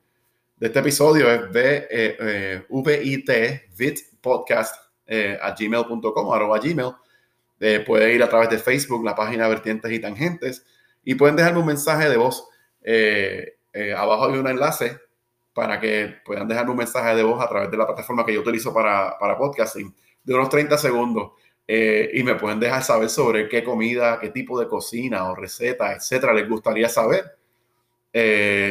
de 0.60 0.68
este 0.68 0.80
episodio 0.80 1.32
es 1.32 1.42
v, 1.50 1.88
eh, 1.90 2.66
eh, 2.70 3.62
vitpodcast 3.78 4.76
eh, 5.08 5.40
a 5.42 5.56
gmail.com, 5.58 6.34
arroba 6.34 6.60
gmail. 6.60 6.92
Eh, 7.62 7.80
puede 7.86 8.14
ir 8.14 8.22
a 8.22 8.30
través 8.30 8.50
de 8.50 8.58
Facebook, 8.58 9.04
la 9.06 9.16
página 9.16 9.48
Vertientes 9.48 9.90
y 9.92 10.00
Tangentes, 10.00 10.66
y 11.04 11.16
pueden 11.16 11.38
dejarme 11.38 11.60
un 11.60 11.66
mensaje 11.66 12.10
de 12.10 12.18
voz. 12.18 12.46
abajo 13.96 14.26
hay 14.26 14.38
un 14.38 14.48
enlace 14.48 15.00
para 15.60 15.78
que 15.78 16.16
puedan 16.24 16.48
dejarme 16.48 16.72
un 16.72 16.78
mensaje 16.78 17.14
de 17.18 17.24
voz 17.24 17.44
a 17.44 17.50
través 17.50 17.70
de 17.70 17.76
la 17.76 17.86
plataforma 17.86 18.26
que 18.26 18.34
yo 18.34 18.40
utilizo 18.40 18.74
para, 18.74 19.18
para 19.20 19.38
podcasting, 19.38 19.94
de 20.24 20.34
unos 20.34 20.48
30 20.48 20.78
segundos. 20.78 21.32
y 21.68 22.24
me 22.24 22.36
pueden 22.36 22.62
dejar 22.62 22.82
saber 22.82 23.10
sobre 23.10 23.50
qué 23.50 23.62
comida, 23.62 24.20
qué 24.22 24.30
tipo 24.30 24.58
de 24.58 24.68
cocina 24.70 25.30
o 25.30 25.36
receta, 25.36 25.94
etcétera, 25.94 26.34
les 26.34 26.48
gustaría 26.48 26.88
saber. 26.88 27.26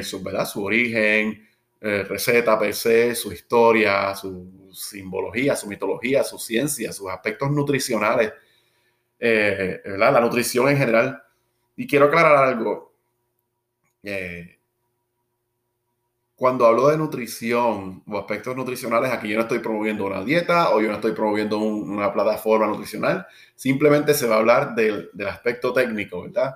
su, 0.02 0.22
¿verdad? 0.22 0.46
su 0.46 0.64
origen, 0.64 1.46
eh, 1.78 2.04
receta 2.04 2.58
PC, 2.58 3.14
su 3.14 3.32
historia, 3.32 4.14
su 4.14 4.70
simbología, 4.72 5.54
su 5.54 5.68
mitología, 5.68 6.24
su 6.24 6.38
ciencia, 6.38 6.90
sus 6.90 7.10
aspectos 7.10 7.50
nutricionales, 7.50 8.32
eh, 9.20 9.82
la 9.84 10.20
nutrición 10.20 10.68
en 10.70 10.78
general. 10.78 11.22
Y 11.76 11.86
quiero 11.86 12.06
aclarar 12.06 12.44
algo. 12.44 12.94
Eh, 14.02 14.57
cuando 16.38 16.66
hablo 16.66 16.88
de 16.88 16.96
nutrición 16.96 18.02
o 18.06 18.18
aspectos 18.18 18.54
nutricionales, 18.54 19.10
aquí 19.10 19.28
yo 19.28 19.36
no 19.36 19.42
estoy 19.42 19.58
promoviendo 19.58 20.06
una 20.06 20.22
dieta 20.22 20.70
o 20.70 20.80
yo 20.80 20.88
no 20.88 20.94
estoy 20.94 21.12
promoviendo 21.12 21.58
una 21.58 22.12
plataforma 22.12 22.68
nutricional. 22.68 23.26
Simplemente 23.56 24.14
se 24.14 24.28
va 24.28 24.36
a 24.36 24.38
hablar 24.38 24.74
del, 24.76 25.10
del 25.12 25.28
aspecto 25.28 25.72
técnico, 25.72 26.22
¿verdad? 26.22 26.54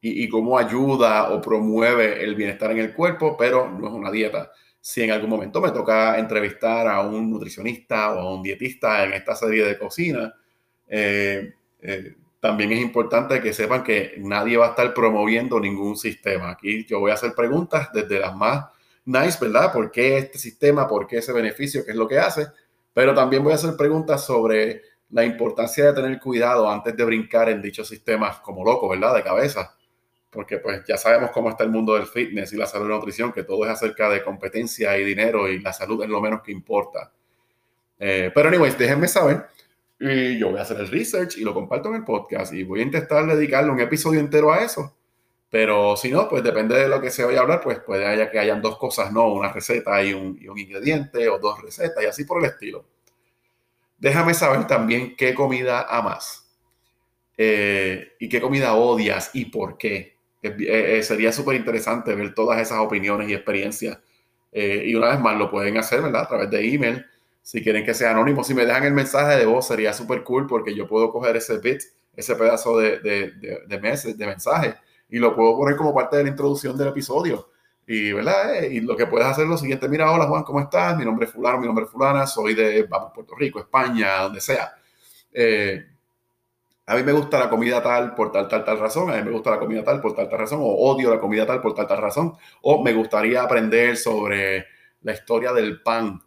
y, 0.00 0.28
cómo 0.28 0.58
ayuda 0.58 1.30
o 1.32 1.40
promueve 1.40 2.22
el 2.24 2.34
bienestar 2.34 2.70
en 2.70 2.78
el 2.78 2.94
cuerpo, 2.94 3.36
pero 3.36 3.68
no 3.68 3.88
es 3.88 3.92
una 3.92 4.10
dieta. 4.10 4.50
Si 4.80 5.02
en 5.02 5.10
algún 5.10 5.28
momento 5.28 5.60
me 5.60 5.72
toca 5.72 6.18
entrevistar 6.18 6.88
a 6.88 7.00
un 7.02 7.30
nutricionista 7.30 8.12
o 8.12 8.20
a 8.20 8.34
un 8.34 8.42
dietista 8.42 9.04
en 9.04 9.12
esta 9.12 9.34
serie 9.34 9.64
de 9.64 9.78
cocina, 9.78 10.34
eh, 10.86 11.52
eh, 11.82 12.14
también 12.40 12.72
es 12.72 12.80
importante 12.80 13.40
que 13.40 13.52
sepan 13.52 13.84
que 13.84 14.14
nadie 14.18 14.56
va 14.56 14.66
a 14.66 14.70
estar 14.70 14.92
promoviendo 14.94 15.60
ningún 15.60 15.96
sistema. 15.96 16.50
Aquí 16.50 16.84
yo 16.86 17.00
voy 17.00 17.10
a 17.10 17.14
hacer 17.14 17.34
preguntas 17.34 17.90
desde 17.92 18.18
las 18.18 18.34
más 18.34 18.66
nice, 19.04 19.38
¿verdad? 19.40 19.72
¿Por 19.72 19.90
qué 19.90 20.18
este 20.18 20.38
sistema? 20.38 20.88
¿Por 20.88 21.06
qué 21.06 21.18
ese 21.18 21.32
beneficio? 21.32 21.84
¿Qué 21.84 21.92
es 21.92 21.96
lo 21.96 22.08
que 22.08 22.18
hace? 22.18 22.46
Pero 22.92 23.14
también 23.14 23.44
voy 23.44 23.52
a 23.52 23.56
hacer 23.56 23.76
preguntas 23.76 24.24
sobre 24.24 24.82
la 25.10 25.24
importancia 25.24 25.86
de 25.86 25.92
tener 25.92 26.18
cuidado 26.18 26.70
antes 26.70 26.96
de 26.96 27.04
brincar 27.04 27.48
en 27.48 27.60
dichos 27.60 27.88
sistemas 27.88 28.40
como 28.40 28.64
loco, 28.64 28.88
¿verdad? 28.88 29.14
De 29.14 29.22
cabeza 29.22 29.76
porque 30.30 30.58
pues 30.58 30.84
ya 30.86 30.96
sabemos 30.96 31.30
cómo 31.32 31.50
está 31.50 31.64
el 31.64 31.70
mundo 31.70 31.94
del 31.94 32.06
fitness 32.06 32.52
y 32.52 32.56
la 32.56 32.66
salud 32.66 32.86
y 32.86 32.90
la 32.90 32.94
nutrición, 32.96 33.32
que 33.32 33.42
todo 33.42 33.64
es 33.64 33.70
acerca 33.70 34.08
de 34.08 34.22
competencia 34.22 34.96
y 34.96 35.04
dinero 35.04 35.48
y 35.48 35.58
la 35.58 35.72
salud 35.72 36.02
es 36.02 36.08
lo 36.08 36.20
menos 36.20 36.42
que 36.42 36.52
importa. 36.52 37.12
Eh, 37.98 38.30
pero 38.32 38.48
anyways, 38.48 38.78
déjenme 38.78 39.08
saber 39.08 39.46
y 40.00 40.38
yo 40.38 40.50
voy 40.50 40.58
a 40.58 40.62
hacer 40.62 40.78
el 40.80 40.88
research 40.88 41.36
y 41.36 41.42
lo 41.42 41.52
comparto 41.52 41.90
en 41.90 41.96
el 41.96 42.04
podcast 42.04 42.52
y 42.54 42.64
voy 42.64 42.80
a 42.80 42.84
intentar 42.84 43.26
dedicarle 43.26 43.70
un 43.70 43.80
episodio 43.80 44.18
entero 44.18 44.52
a 44.52 44.64
eso. 44.64 44.96
Pero 45.50 45.96
si 45.96 46.10
no, 46.10 46.28
pues 46.28 46.42
depende 46.42 46.76
de 46.76 46.88
lo 46.88 47.00
que 47.00 47.10
se 47.10 47.24
vaya 47.24 47.40
a 47.40 47.42
hablar, 47.42 47.60
pues 47.60 47.80
puede 47.80 48.06
haya 48.06 48.30
que 48.30 48.38
hayan 48.38 48.62
dos 48.62 48.78
cosas, 48.78 49.12
¿no? 49.12 49.32
Una 49.32 49.52
receta 49.52 50.02
y 50.02 50.14
un, 50.14 50.38
y 50.40 50.48
un 50.48 50.58
ingrediente 50.58 51.28
o 51.28 51.38
dos 51.38 51.60
recetas 51.62 52.02
y 52.02 52.06
así 52.06 52.24
por 52.24 52.42
el 52.42 52.50
estilo. 52.50 52.86
Déjame 53.98 54.32
saber 54.32 54.66
también 54.66 55.14
qué 55.16 55.34
comida 55.34 55.82
amas 55.82 56.48
eh, 57.36 58.12
y 58.18 58.28
qué 58.28 58.40
comida 58.40 58.74
odias 58.74 59.30
y 59.34 59.46
por 59.46 59.76
qué. 59.76 60.16
Eh, 60.42 60.56
eh, 60.98 61.02
sería 61.02 61.32
súper 61.32 61.56
interesante 61.56 62.14
ver 62.14 62.34
todas 62.34 62.60
esas 62.60 62.78
opiniones 62.78 63.28
y 63.28 63.34
experiencias. 63.34 63.98
Eh, 64.52 64.84
y 64.86 64.94
una 64.94 65.08
vez 65.10 65.20
más, 65.20 65.36
lo 65.38 65.50
pueden 65.50 65.76
hacer, 65.76 66.02
¿verdad? 66.02 66.22
A 66.22 66.28
través 66.28 66.50
de 66.50 66.74
email. 66.74 67.04
Si 67.42 67.62
quieren 67.62 67.84
que 67.84 67.94
sea 67.94 68.10
anónimo, 68.10 68.44
si 68.44 68.54
me 68.54 68.64
dejan 68.64 68.84
el 68.84 68.92
mensaje 68.92 69.36
de 69.36 69.46
voz, 69.46 69.66
sería 69.66 69.92
súper 69.92 70.22
cool 70.22 70.46
porque 70.46 70.74
yo 70.74 70.86
puedo 70.86 71.10
coger 71.10 71.36
ese 71.36 71.58
bit, 71.58 71.82
ese 72.14 72.34
pedazo 72.36 72.78
de, 72.78 72.98
de, 73.00 73.32
de, 73.32 73.58
de, 73.66 73.80
meses, 73.80 74.16
mensaje, 74.18 74.74
y 75.08 75.18
lo 75.18 75.34
puedo 75.34 75.56
poner 75.56 75.76
como 75.76 75.94
parte 75.94 76.16
de 76.16 76.24
la 76.24 76.28
introducción 76.30 76.76
del 76.76 76.88
episodio. 76.88 77.48
Y, 77.86 78.12
¿verdad? 78.12 78.62
y 78.62 78.80
lo 78.80 78.96
que 78.96 79.06
puedes 79.06 79.26
hacer 79.26 79.44
es 79.44 79.50
lo 79.50 79.58
siguiente, 79.58 79.88
mira, 79.88 80.12
hola 80.12 80.26
Juan, 80.26 80.44
¿cómo 80.44 80.60
estás? 80.60 80.96
Mi 80.96 81.04
nombre 81.04 81.26
es 81.26 81.32
fulano, 81.32 81.58
mi 81.58 81.66
nombre 81.66 81.86
es 81.86 81.90
fulana, 81.90 82.26
soy 82.26 82.54
de, 82.54 82.86
Puerto 83.14 83.34
Rico, 83.34 83.58
España, 83.58 84.18
donde 84.18 84.40
sea. 84.40 84.74
Eh, 85.32 85.84
a 86.86 86.96
mí 86.96 87.02
me 87.02 87.12
gusta 87.12 87.38
la 87.38 87.48
comida 87.48 87.82
tal 87.82 88.14
por 88.14 88.32
tal, 88.32 88.48
tal, 88.48 88.64
tal 88.64 88.78
razón, 88.78 89.10
a 89.10 89.16
mí 89.16 89.22
me 89.22 89.30
gusta 89.30 89.50
la 89.50 89.58
comida 89.58 89.84
tal 89.84 90.00
por 90.00 90.14
tal, 90.14 90.28
tal 90.28 90.38
razón, 90.40 90.60
o 90.60 90.66
odio 90.66 91.10
la 91.10 91.20
comida 91.20 91.46
tal 91.46 91.60
por 91.60 91.74
tal, 91.74 91.86
tal 91.86 91.98
razón, 91.98 92.32
o 92.62 92.82
me 92.82 92.92
gustaría 92.92 93.42
aprender 93.42 93.96
sobre 93.96 94.66
la 95.02 95.12
historia 95.12 95.52
del 95.52 95.82
pan. 95.82 96.20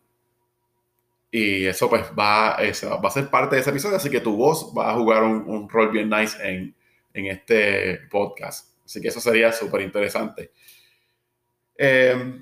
Y 1.36 1.66
eso 1.66 1.90
pues 1.90 2.04
va, 2.12 2.58
va 2.58 3.08
a 3.08 3.12
ser 3.12 3.28
parte 3.32 3.56
de 3.56 3.62
ese 3.62 3.72
episodio, 3.72 3.98
así 3.98 4.08
que 4.08 4.20
tu 4.20 4.36
voz 4.38 4.72
va 4.78 4.92
a 4.92 4.94
jugar 4.94 5.24
un, 5.24 5.68
rol 5.68 5.90
bien 5.90 6.08
nice 6.08 6.38
en, 6.48 6.76
en, 7.12 7.26
este 7.26 8.02
podcast. 8.12 8.78
Así 8.86 9.02
que 9.02 9.08
eso 9.08 9.20
sería 9.20 9.52
súper 9.52 9.82
interesante. 9.82 10.52
Eh, 11.76 12.40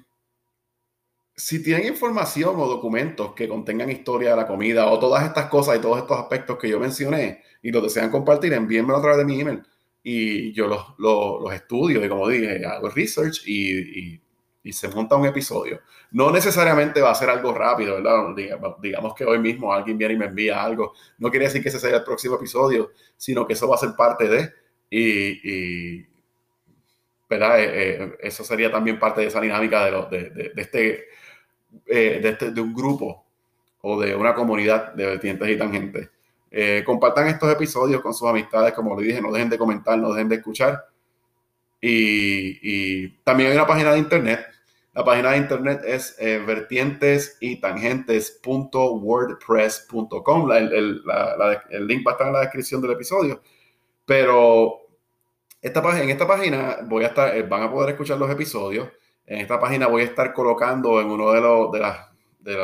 si 1.34 1.64
tienen 1.64 1.88
información 1.88 2.56
o 2.58 2.68
documentos 2.68 3.34
que 3.34 3.48
contengan 3.48 3.90
historia 3.90 4.32
de 4.32 4.36
la 4.36 4.46
comida 4.46 4.86
o 4.88 5.00
todas 5.00 5.24
estas 5.24 5.46
cosas 5.46 5.78
y 5.78 5.82
todos 5.82 6.00
estos 6.00 6.20
aspectos 6.20 6.58
que 6.58 6.68
yo 6.68 6.78
mencioné 6.78 7.44
y 7.62 7.72
los 7.72 7.84
desean 7.84 8.12
compartir, 8.12 8.52
envíenmelo 8.52 8.98
a 8.98 9.02
través 9.02 9.20
de 9.20 9.26
mi 9.26 9.40
email 9.40 9.64
y 10.04 10.52
yo 10.52 10.68
los, 10.68 10.96
los, 10.98 11.54
estudio 11.54 12.04
y 12.04 12.10
como 12.10 12.28
dije, 12.28 12.66
hago 12.66 12.90
research 12.90 13.48
y, 13.48 14.20
y, 14.64 14.74
se 14.74 14.88
monta 14.90 15.16
un 15.16 15.26
episodio. 15.26 15.82
No 16.12 16.32
necesariamente 16.32 17.02
va 17.02 17.12
a 17.12 17.16
ser 17.16 17.30
algo 17.30 17.54
rápido, 17.54 17.96
¿verdad? 17.96 18.36
Digamos 18.82 19.16
que 19.16 19.26
hoy 19.26 19.40
mismo 19.40 19.74
alguien 19.74 19.98
viene 19.98 20.14
y 20.14 20.18
me 20.18 20.26
envía 20.26 20.64
algo. 20.64 20.94
No 21.18 21.30
quiere 21.30 21.46
decir 21.46 21.62
que 21.62 21.70
ese 21.70 21.80
sea 21.80 21.98
el 21.98 22.04
próximo 22.04 22.36
episodio, 22.36 22.92
sino 23.18 23.48
que 23.48 23.54
eso 23.54 23.68
va 23.68 23.76
a 23.76 23.80
ser 23.80 23.96
parte 23.96 24.28
de 24.28 24.62
y, 24.92 26.06
¿verdad? 27.30 27.60
Eh, 27.62 27.70
eh, 27.72 28.18
eso 28.20 28.44
sería 28.44 28.70
también 28.70 29.00
parte 29.00 29.22
de 29.22 29.28
esa 29.28 29.40
dinámica 29.40 29.86
de, 29.86 29.92
lo, 29.92 30.06
de, 30.08 30.52
este 30.58 31.06
eh, 31.88 32.20
de, 32.22 32.30
este, 32.30 32.52
de, 32.52 32.62
un 32.62 32.74
grupo 32.74 33.26
o 33.82 34.00
de 34.02 34.14
una 34.16 34.36
comunidad 34.36 34.94
de 34.94 35.06
vertientes 35.06 35.50
y 35.50 35.58
tangentes. 35.58 36.10
Compartan 36.86 37.28
estos 37.28 37.50
episodios 37.52 38.02
con 38.02 38.14
sus 38.14 38.28
amistades, 38.28 38.74
como 38.74 39.00
les 39.00 39.08
dije, 39.08 39.22
no 39.22 39.32
dejen 39.32 39.50
de 39.50 39.58
comentar, 39.58 39.98
no 39.98 40.12
dejen 40.12 40.28
de 40.28 40.36
escuchar. 40.36 40.86
Y 41.80 43.08
también 43.24 43.50
hay 43.50 43.56
una 43.56 43.66
página 43.66 43.94
de 43.94 44.00
internet. 44.00 44.51
La 44.94 45.06
página 45.06 45.32
de 45.32 45.38
internet 45.38 45.82
es 45.86 46.18
eh, 46.20 46.44
vertientes 46.46 47.38
y 47.40 47.62
tangentes.wordpress.com. 47.62 50.52
El, 50.52 51.02
el, 51.70 51.88
link 51.88 52.06
va 52.06 52.12
a 52.12 52.14
estar 52.14 52.28
en 52.28 52.34
la 52.34 52.42
descripción 52.42 52.82
del 52.82 52.92
episodio. 52.92 53.42
Pero 54.06 54.82
esta, 55.62 56.02
en 56.02 56.10
esta 56.10 56.28
página 56.28 56.80
voy 56.84 57.06
a 57.06 57.08
estar, 57.08 57.34
eh, 57.36 57.44
van 57.44 57.64
a 57.64 57.72
poder 57.72 57.92
escuchar 57.92 58.18
los 58.18 58.30
episodios. 58.30 58.90
En 59.26 59.40
esta 59.40 59.58
página 59.60 59.88
voy 59.88 60.02
a 60.02 60.06
estar 60.06 60.34
colocando 60.34 61.00
en 61.00 61.08
uno 61.08 61.32
de, 61.32 61.40
los, 61.40 61.72
de, 61.72 61.80
las, 61.80 62.10
de, 62.40 62.58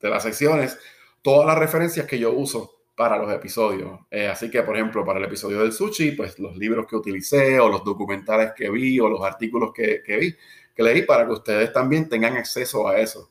de 0.00 0.10
las 0.10 0.22
secciones 0.22 0.78
todas 1.22 1.46
las 1.46 1.58
referencias 1.58 2.06
que 2.06 2.18
yo 2.18 2.32
uso 2.32 2.82
para 2.94 3.16
los 3.16 3.32
episodios. 3.32 4.00
Eh, 4.10 4.28
así 4.28 4.50
que, 4.50 4.62
por 4.62 4.76
ejemplo, 4.76 5.04
para 5.04 5.18
el 5.18 5.24
episodio 5.24 5.60
del 5.60 5.72
sushi, 5.72 6.12
pues 6.12 6.38
los 6.38 6.56
libros 6.56 6.86
que 6.86 6.96
utilicé 6.96 7.58
o 7.58 7.68
los 7.68 7.82
documentales 7.82 8.52
que 8.54 8.70
vi 8.70 9.00
o 9.00 9.08
los 9.08 9.24
artículos 9.24 9.72
que, 9.72 10.02
que 10.04 10.16
vi, 10.18 10.36
que 10.74 10.82
leí, 10.82 11.02
para 11.02 11.26
que 11.26 11.32
ustedes 11.32 11.72
también 11.72 12.08
tengan 12.08 12.36
acceso 12.36 12.88
a 12.88 12.98
eso. 12.98 13.30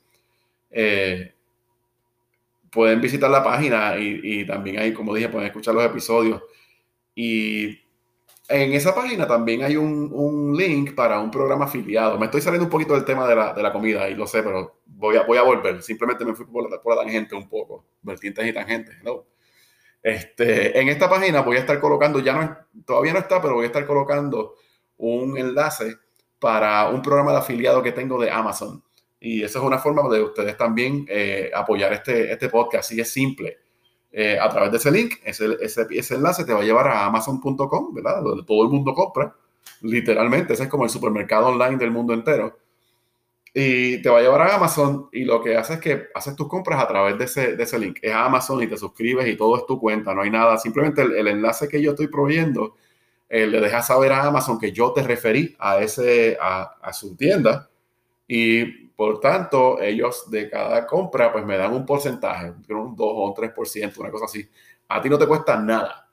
Eh, 0.72 1.34
pueden 2.70 3.02
visitar 3.02 3.30
la 3.30 3.44
página 3.44 3.98
y, 3.98 4.46
también 4.46 4.80
ahí, 4.80 4.94
como 4.94 5.14
dije, 5.14 5.30
pueden 5.30 5.48
escuchar 5.48 5.76
los 5.76 5.86
episodios. 5.86 6.42
Y 7.16 7.68
en 8.50 8.74
esa 8.74 8.96
página 8.96 9.28
también 9.28 9.64
hay 9.64 9.78
un, 9.78 10.10
un, 10.12 10.58
link 10.58 10.96
para 10.96 11.20
un 11.20 11.30
programa 11.30 11.66
afiliado. 11.66 12.18
Me 12.18 12.26
estoy 12.26 12.42
saliendo 12.42 12.66
un 12.66 12.72
poquito 12.72 12.94
del 12.96 13.06
tema 13.06 13.28
de 13.28 13.36
la, 13.36 13.54
de 13.54 13.62
la 13.62 13.72
comida 13.72 14.10
y 14.10 14.16
lo 14.16 14.26
sé, 14.26 14.42
pero 14.42 14.80
voy 14.86 15.18
a, 15.18 15.24
voy 15.24 15.38
a 15.38 15.44
volver. 15.44 15.84
Simplemente 15.84 16.26
me 16.26 16.34
fui 16.34 16.46
por 16.46 16.70
la, 16.70 16.82
por 16.82 16.96
la 16.96 17.04
tangente 17.04 17.36
un 17.36 17.48
poco, 17.48 17.86
vertientes 18.02 18.48
y 18.48 18.54
tangentes. 18.54 19.04
¿no? 19.04 19.26
Este, 20.02 20.78
en 20.80 20.90
esta 20.90 21.10
página 21.10 21.42
voy 21.42 21.58
a 21.58 21.62
estar 21.62 21.80
colocando, 21.80 22.20
ya 22.20 22.34
no, 22.34 22.58
todavía 22.86 23.14
no 23.14 23.20
está, 23.20 23.42
pero 23.42 23.54
voy 23.54 23.64
a 23.64 23.68
estar 23.68 23.86
colocando 23.86 24.56
un 24.98 25.38
enlace 25.38 25.96
para 26.44 26.90
un 26.90 27.02
programa 27.02 27.32
de 27.32 27.38
afiliado 27.38 27.82
que 27.82 27.94
tengo 27.94 28.22
de 28.22 28.30
Amazon. 28.30 28.84
Y 29.18 29.44
esa 29.44 29.60
es 29.60 29.64
una 29.64 29.80
forma 29.80 30.14
de 30.14 30.22
ustedes 30.22 30.58
también 30.58 31.06
eh, 31.08 31.50
apoyar 31.56 31.94
este, 31.94 32.34
este 32.34 32.50
podcast. 32.50 32.84
Así 32.84 33.00
es 33.00 33.10
simple. 33.10 33.60
Eh, 34.12 34.38
a 34.38 34.50
través 34.50 34.70
de 34.70 34.78
ese 34.78 34.92
link, 34.92 35.14
ese, 35.24 35.58
ese, 35.62 35.88
ese, 35.90 36.16
enlace 36.16 36.44
te 36.44 36.52
va 36.52 36.60
a 36.60 36.64
llevar 36.64 36.90
a 36.90 37.06
amazon.com, 37.06 37.94
¿verdad? 37.94 38.22
Donde 38.22 38.44
todo 38.44 38.62
el 38.64 38.70
mundo 38.70 38.94
compra. 38.94 39.34
Literalmente, 39.84 40.52
ese 40.52 40.64
es 40.64 40.70
como 40.70 40.84
el 40.84 40.90
supermercado 40.90 41.48
online 41.48 41.78
del 41.78 41.92
mundo 41.92 42.14
entero 42.14 42.58
y 43.54 44.02
te 44.02 44.10
va 44.10 44.18
a 44.18 44.22
llevar 44.22 44.42
a 44.42 44.56
Amazon 44.56 45.10
y 45.12 45.26
lo 45.26 45.42
que 45.42 45.56
hace 45.56 45.76
es 45.76 45.80
que 45.80 46.08
haces 46.16 46.36
tus 46.36 46.48
compras 46.48 46.82
a 46.82 46.88
través 46.88 47.18
de 47.20 47.26
ese, 47.26 47.56
de 47.56 47.64
ese 47.64 47.78
link. 47.78 48.00
Es 48.02 48.14
Amazon 48.14 48.64
y 48.64 48.68
te 48.68 48.78
suscribes 48.78 49.28
y 49.28 49.38
todo 49.38 49.58
es 49.58 49.68
tu 49.68 49.80
cuenta, 49.80 50.14
no 50.16 50.24
hay 50.24 50.32
nada. 50.32 50.58
Simplemente 50.58 51.04
el, 51.04 51.28
enlace 51.28 51.68
que 51.68 51.82
yo 51.82 51.92
estoy 51.92 52.08
proveyendo 52.08 52.76
eh, 53.36 53.48
le 53.48 53.60
dejas 53.60 53.88
saber 53.88 54.12
a 54.12 54.26
Amazon 54.26 54.60
que 54.60 54.72
yo 54.72 54.94
te 54.94 55.02
referí 55.02 55.56
a, 55.58 55.80
ese, 55.80 56.38
a, 56.40 56.94
su 56.94 57.16
tienda 57.16 57.68
y 58.28 58.66
por 58.90 59.20
tanto 59.20 59.82
ellos 59.82 60.30
de 60.30 60.48
cada 60.52 60.86
compra 60.86 61.34
pues 61.34 61.44
me 61.44 61.58
dan 61.58 61.74
un 61.74 61.84
porcentaje, 61.84 62.52
un 62.52 62.96
2 62.96 62.96
o 63.00 63.26
un 63.28 63.34
3%, 63.34 63.98
una 63.98 64.12
cosa 64.12 64.26
así. 64.26 64.48
A 64.88 65.02
ti 65.02 65.10
no 65.10 65.18
te 65.18 65.26
cuesta 65.26 65.58
nada 65.58 66.04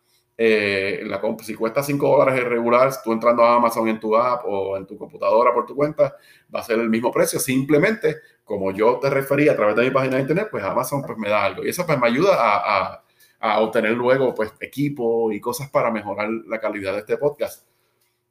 eh, 0.43 1.03
la, 1.05 1.21
si 1.43 1.55
cuesta 1.55 1.83
5 1.83 2.09
dólares 2.09 2.41
el 2.41 2.47
regular, 2.49 2.91
tú 3.05 3.13
entrando 3.13 3.45
a 3.45 3.57
Amazon 3.57 3.87
en 3.89 4.01
tu 4.01 4.17
app 4.17 4.43
o 4.47 4.79
en 4.79 4.87
tu 4.87 4.97
computadora 4.97 5.53
por 5.53 5.67
tu 5.67 5.77
cuenta, 5.77 6.17
va 6.55 6.61
a 6.61 6.63
ser 6.63 6.79
el 6.79 6.89
mismo 6.89 7.13
precio. 7.13 7.39
Simplemente, 7.39 8.17
como 8.43 8.73
yo 8.73 8.99
te 8.99 9.11
referí 9.11 9.51
a 9.51 9.55
través 9.55 9.77
de 9.77 9.83
mi 9.83 9.91
página 9.91 10.17
de 10.17 10.23
internet, 10.23 10.49
pues 10.51 10.65
Amazon 10.65 11.03
pues 11.03 11.19
me 11.19 11.29
da 11.29 11.45
algo. 11.45 11.63
Y 11.63 11.69
eso 11.69 11.85
pues 11.85 12.01
me 12.01 12.07
ayuda 12.07 12.37
a, 12.39 13.05
a 13.41 13.61
obtener 13.61 13.93
luego 13.93 14.35
pues 14.35 14.53
equipo 14.61 15.33
y 15.33 15.41
cosas 15.41 15.71
para 15.71 15.91
mejorar 15.91 16.31
la 16.47 16.61
calidad 16.61 16.93
de 16.93 17.01
este 17.01 17.17
podcast. 17.17 17.67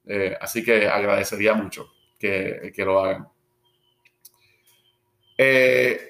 Eh, 0.06 0.36
así 0.40 0.64
que 0.64 0.88
agradecería 0.88 1.54
mucho 1.54 1.88
que, 2.18 2.72
que 2.74 2.86
lo 2.86 3.00
hagan. 3.00 3.28
Eh, 5.38 6.10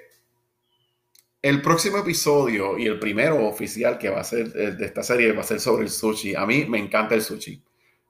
el 1.42 1.62
próximo 1.62 2.00
episodio 2.00 2.78
y 2.78 2.86
el 2.86 3.00
primero 3.00 3.48
oficial 3.48 3.98
que 3.98 4.10
va 4.10 4.20
a 4.20 4.24
ser 4.24 4.48
eh, 4.56 4.72
de 4.72 4.86
esta 4.86 5.04
serie 5.04 5.32
va 5.32 5.42
a 5.42 5.46
ser 5.46 5.60
sobre 5.60 5.84
el 5.84 5.90
sushi. 5.90 6.36
A 6.36 6.46
mí 6.46 6.66
me 6.66 6.80
encanta 6.80 7.16
el 7.16 7.22
sushi. 7.22 7.64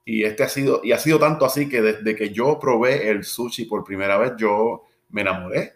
Y 0.05 0.23
este 0.23 0.43
ha 0.43 0.49
sido, 0.49 0.81
y 0.83 0.91
ha 0.91 0.97
sido 0.97 1.19
tanto 1.19 1.45
así 1.45 1.69
que 1.69 1.81
desde 1.81 2.15
que 2.15 2.31
yo 2.31 2.57
probé 2.59 3.09
el 3.09 3.23
sushi 3.23 3.65
por 3.65 3.83
primera 3.83 4.17
vez, 4.17 4.33
yo 4.37 4.85
me 5.09 5.21
enamoré 5.21 5.73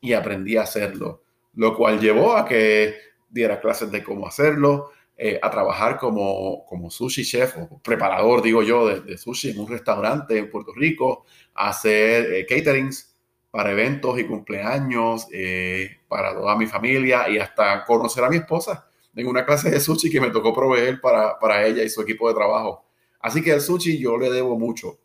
y 0.00 0.12
aprendí 0.12 0.56
a 0.56 0.62
hacerlo. 0.62 1.22
Lo 1.54 1.76
cual 1.76 2.00
llevó 2.00 2.36
a 2.36 2.44
que 2.44 2.96
diera 3.28 3.60
clases 3.60 3.90
de 3.90 4.02
cómo 4.02 4.26
hacerlo, 4.26 4.90
eh, 5.18 5.38
a 5.42 5.50
trabajar 5.50 5.96
como, 5.96 6.66
como 6.66 6.90
sushi 6.90 7.24
chef 7.24 7.56
o 7.56 7.80
preparador, 7.82 8.42
digo 8.42 8.62
yo, 8.62 8.86
de, 8.86 9.16
sushi 9.16 9.50
en 9.50 9.60
un 9.60 9.68
restaurante 9.68 10.36
en 10.36 10.50
Puerto 10.50 10.72
Rico, 10.74 11.24
a 11.54 11.70
hacer 11.70 12.32
eh, 12.34 12.46
caterings 12.46 13.16
para 13.50 13.72
eventos 13.72 14.18
y 14.18 14.24
cumpleaños, 14.24 15.26
eh, 15.32 16.00
para 16.06 16.34
toda 16.34 16.54
mi 16.56 16.66
familia 16.66 17.30
y 17.30 17.38
hasta 17.38 17.84
conocer 17.86 18.24
a 18.24 18.28
mi 18.28 18.36
esposa 18.36 18.90
en 19.14 19.26
una 19.26 19.46
clase 19.46 19.70
de 19.70 19.80
sushi 19.80 20.10
que 20.10 20.20
me 20.20 20.28
tocó 20.28 20.54
proveer 20.54 21.00
para, 21.00 21.38
para 21.38 21.64
ella 21.64 21.82
y 21.82 21.88
su 21.88 22.02
equipo 22.02 22.28
de 22.28 22.34
trabajo. 22.34 22.84
Así 23.18 23.42
que 23.42 23.52
al 23.52 23.62
sushi 23.62 23.98
yo 23.98 24.18
le 24.18 24.30
debo 24.30 24.58
mucho 24.58 24.98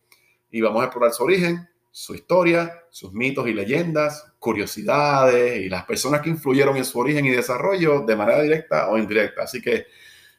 y 0.51 0.59
vamos 0.59 0.81
a 0.81 0.85
explorar 0.87 1.13
su 1.13 1.23
origen, 1.23 1.69
su 1.91 2.15
historia, 2.15 2.85
sus 2.89 3.11
mitos 3.11 3.47
y 3.47 3.53
leyendas, 3.53 4.33
curiosidades 4.39 5.61
y 5.61 5.69
las 5.69 5.85
personas 5.85 6.21
que 6.21 6.29
influyeron 6.29 6.77
en 6.77 6.85
su 6.85 6.97
origen 6.97 7.25
y 7.25 7.31
desarrollo 7.31 8.01
de 8.01 8.15
manera 8.15 8.41
directa 8.41 8.89
o 8.89 8.97
indirecta. 8.97 9.43
Así 9.43 9.61
que 9.61 9.85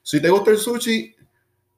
si 0.02 0.20
te 0.20 0.30
gusta 0.30 0.50
el 0.50 0.56
sushi, 0.56 1.14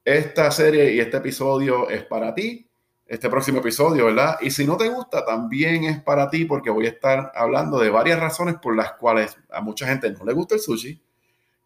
esta 0.05 0.51
serie 0.51 0.95
y 0.95 1.01
este 1.01 1.17
episodio 1.17 1.89
es 1.91 2.05
para 2.05 2.35
ti 2.35 2.67
este 3.07 3.29
próximo 3.29 3.59
episodio, 3.59 4.07
¿verdad? 4.07 4.39
Y 4.41 4.51
si 4.51 4.65
no 4.67 4.77
te 4.77 4.89
gusta, 4.89 5.25
también 5.25 5.85
es 5.85 6.01
para 6.03 6.31
ti 6.31 6.45
porque 6.45 6.71
voy 6.71 6.87
a 6.87 6.91
estar 6.91 7.33
hablando 7.35 7.79
de 7.79 7.91
varias 7.91 8.19
razones 8.19 8.57
por 8.63 8.75
las 8.75 8.93
cuales 8.93 9.37
a 9.51 9.61
mucha 9.61 9.87
gente 9.87 10.11
no 10.11 10.25
le 10.25 10.33
gusta 10.33 10.55
el 10.55 10.61
sushi 10.61 11.03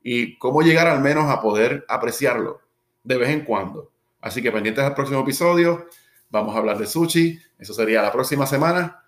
y 0.02 0.36
cómo 0.38 0.62
llegar 0.62 0.88
al 0.88 1.00
menos 1.00 1.30
a 1.30 1.40
poder 1.40 1.84
apreciarlo 1.88 2.60
de 3.04 3.18
vez 3.18 3.30
en 3.30 3.44
cuando. 3.44 3.92
Así 4.20 4.42
que 4.42 4.50
pendientes 4.50 4.84
al 4.84 4.94
próximo 4.94 5.20
episodio, 5.20 5.86
vamos 6.30 6.54
a 6.54 6.58
hablar 6.58 6.78
de 6.78 6.86
sushi. 6.86 7.38
Eso 7.58 7.74
sería 7.74 8.02
la 8.02 8.12
próxima 8.12 8.46
semana. 8.46 9.04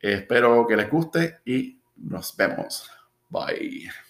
Espero 0.00 0.66
que 0.66 0.76
les 0.76 0.90
guste 0.90 1.38
y 1.44 1.78
nos 1.96 2.36
vemos. 2.36 2.90
Bye. 3.28 4.03